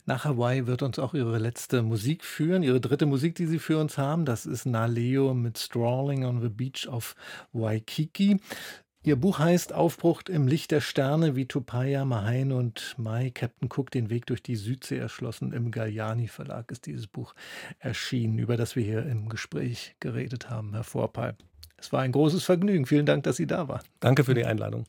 [0.06, 3.78] Nach Hawaii wird uns auch Ihre letzte Musik führen, Ihre dritte Musik, die Sie für
[3.78, 4.26] uns haben.
[4.26, 7.16] Das ist Naleo mit Strolling on the Beach of
[7.52, 8.40] Waikiki.
[9.06, 13.92] Ihr Buch heißt Aufbruch im Licht der Sterne, wie Tupaya, Mahain und Mai Captain Cook
[13.92, 15.52] den Weg durch die Südsee erschlossen.
[15.52, 17.36] Im Galliani Verlag ist dieses Buch
[17.80, 21.36] erschienen, über das wir hier im Gespräch geredet haben, Herr Vorpal.
[21.76, 22.86] Es war ein großes Vergnügen.
[22.86, 23.84] Vielen Dank, dass Sie da waren.
[24.00, 24.86] Danke für die Einladung.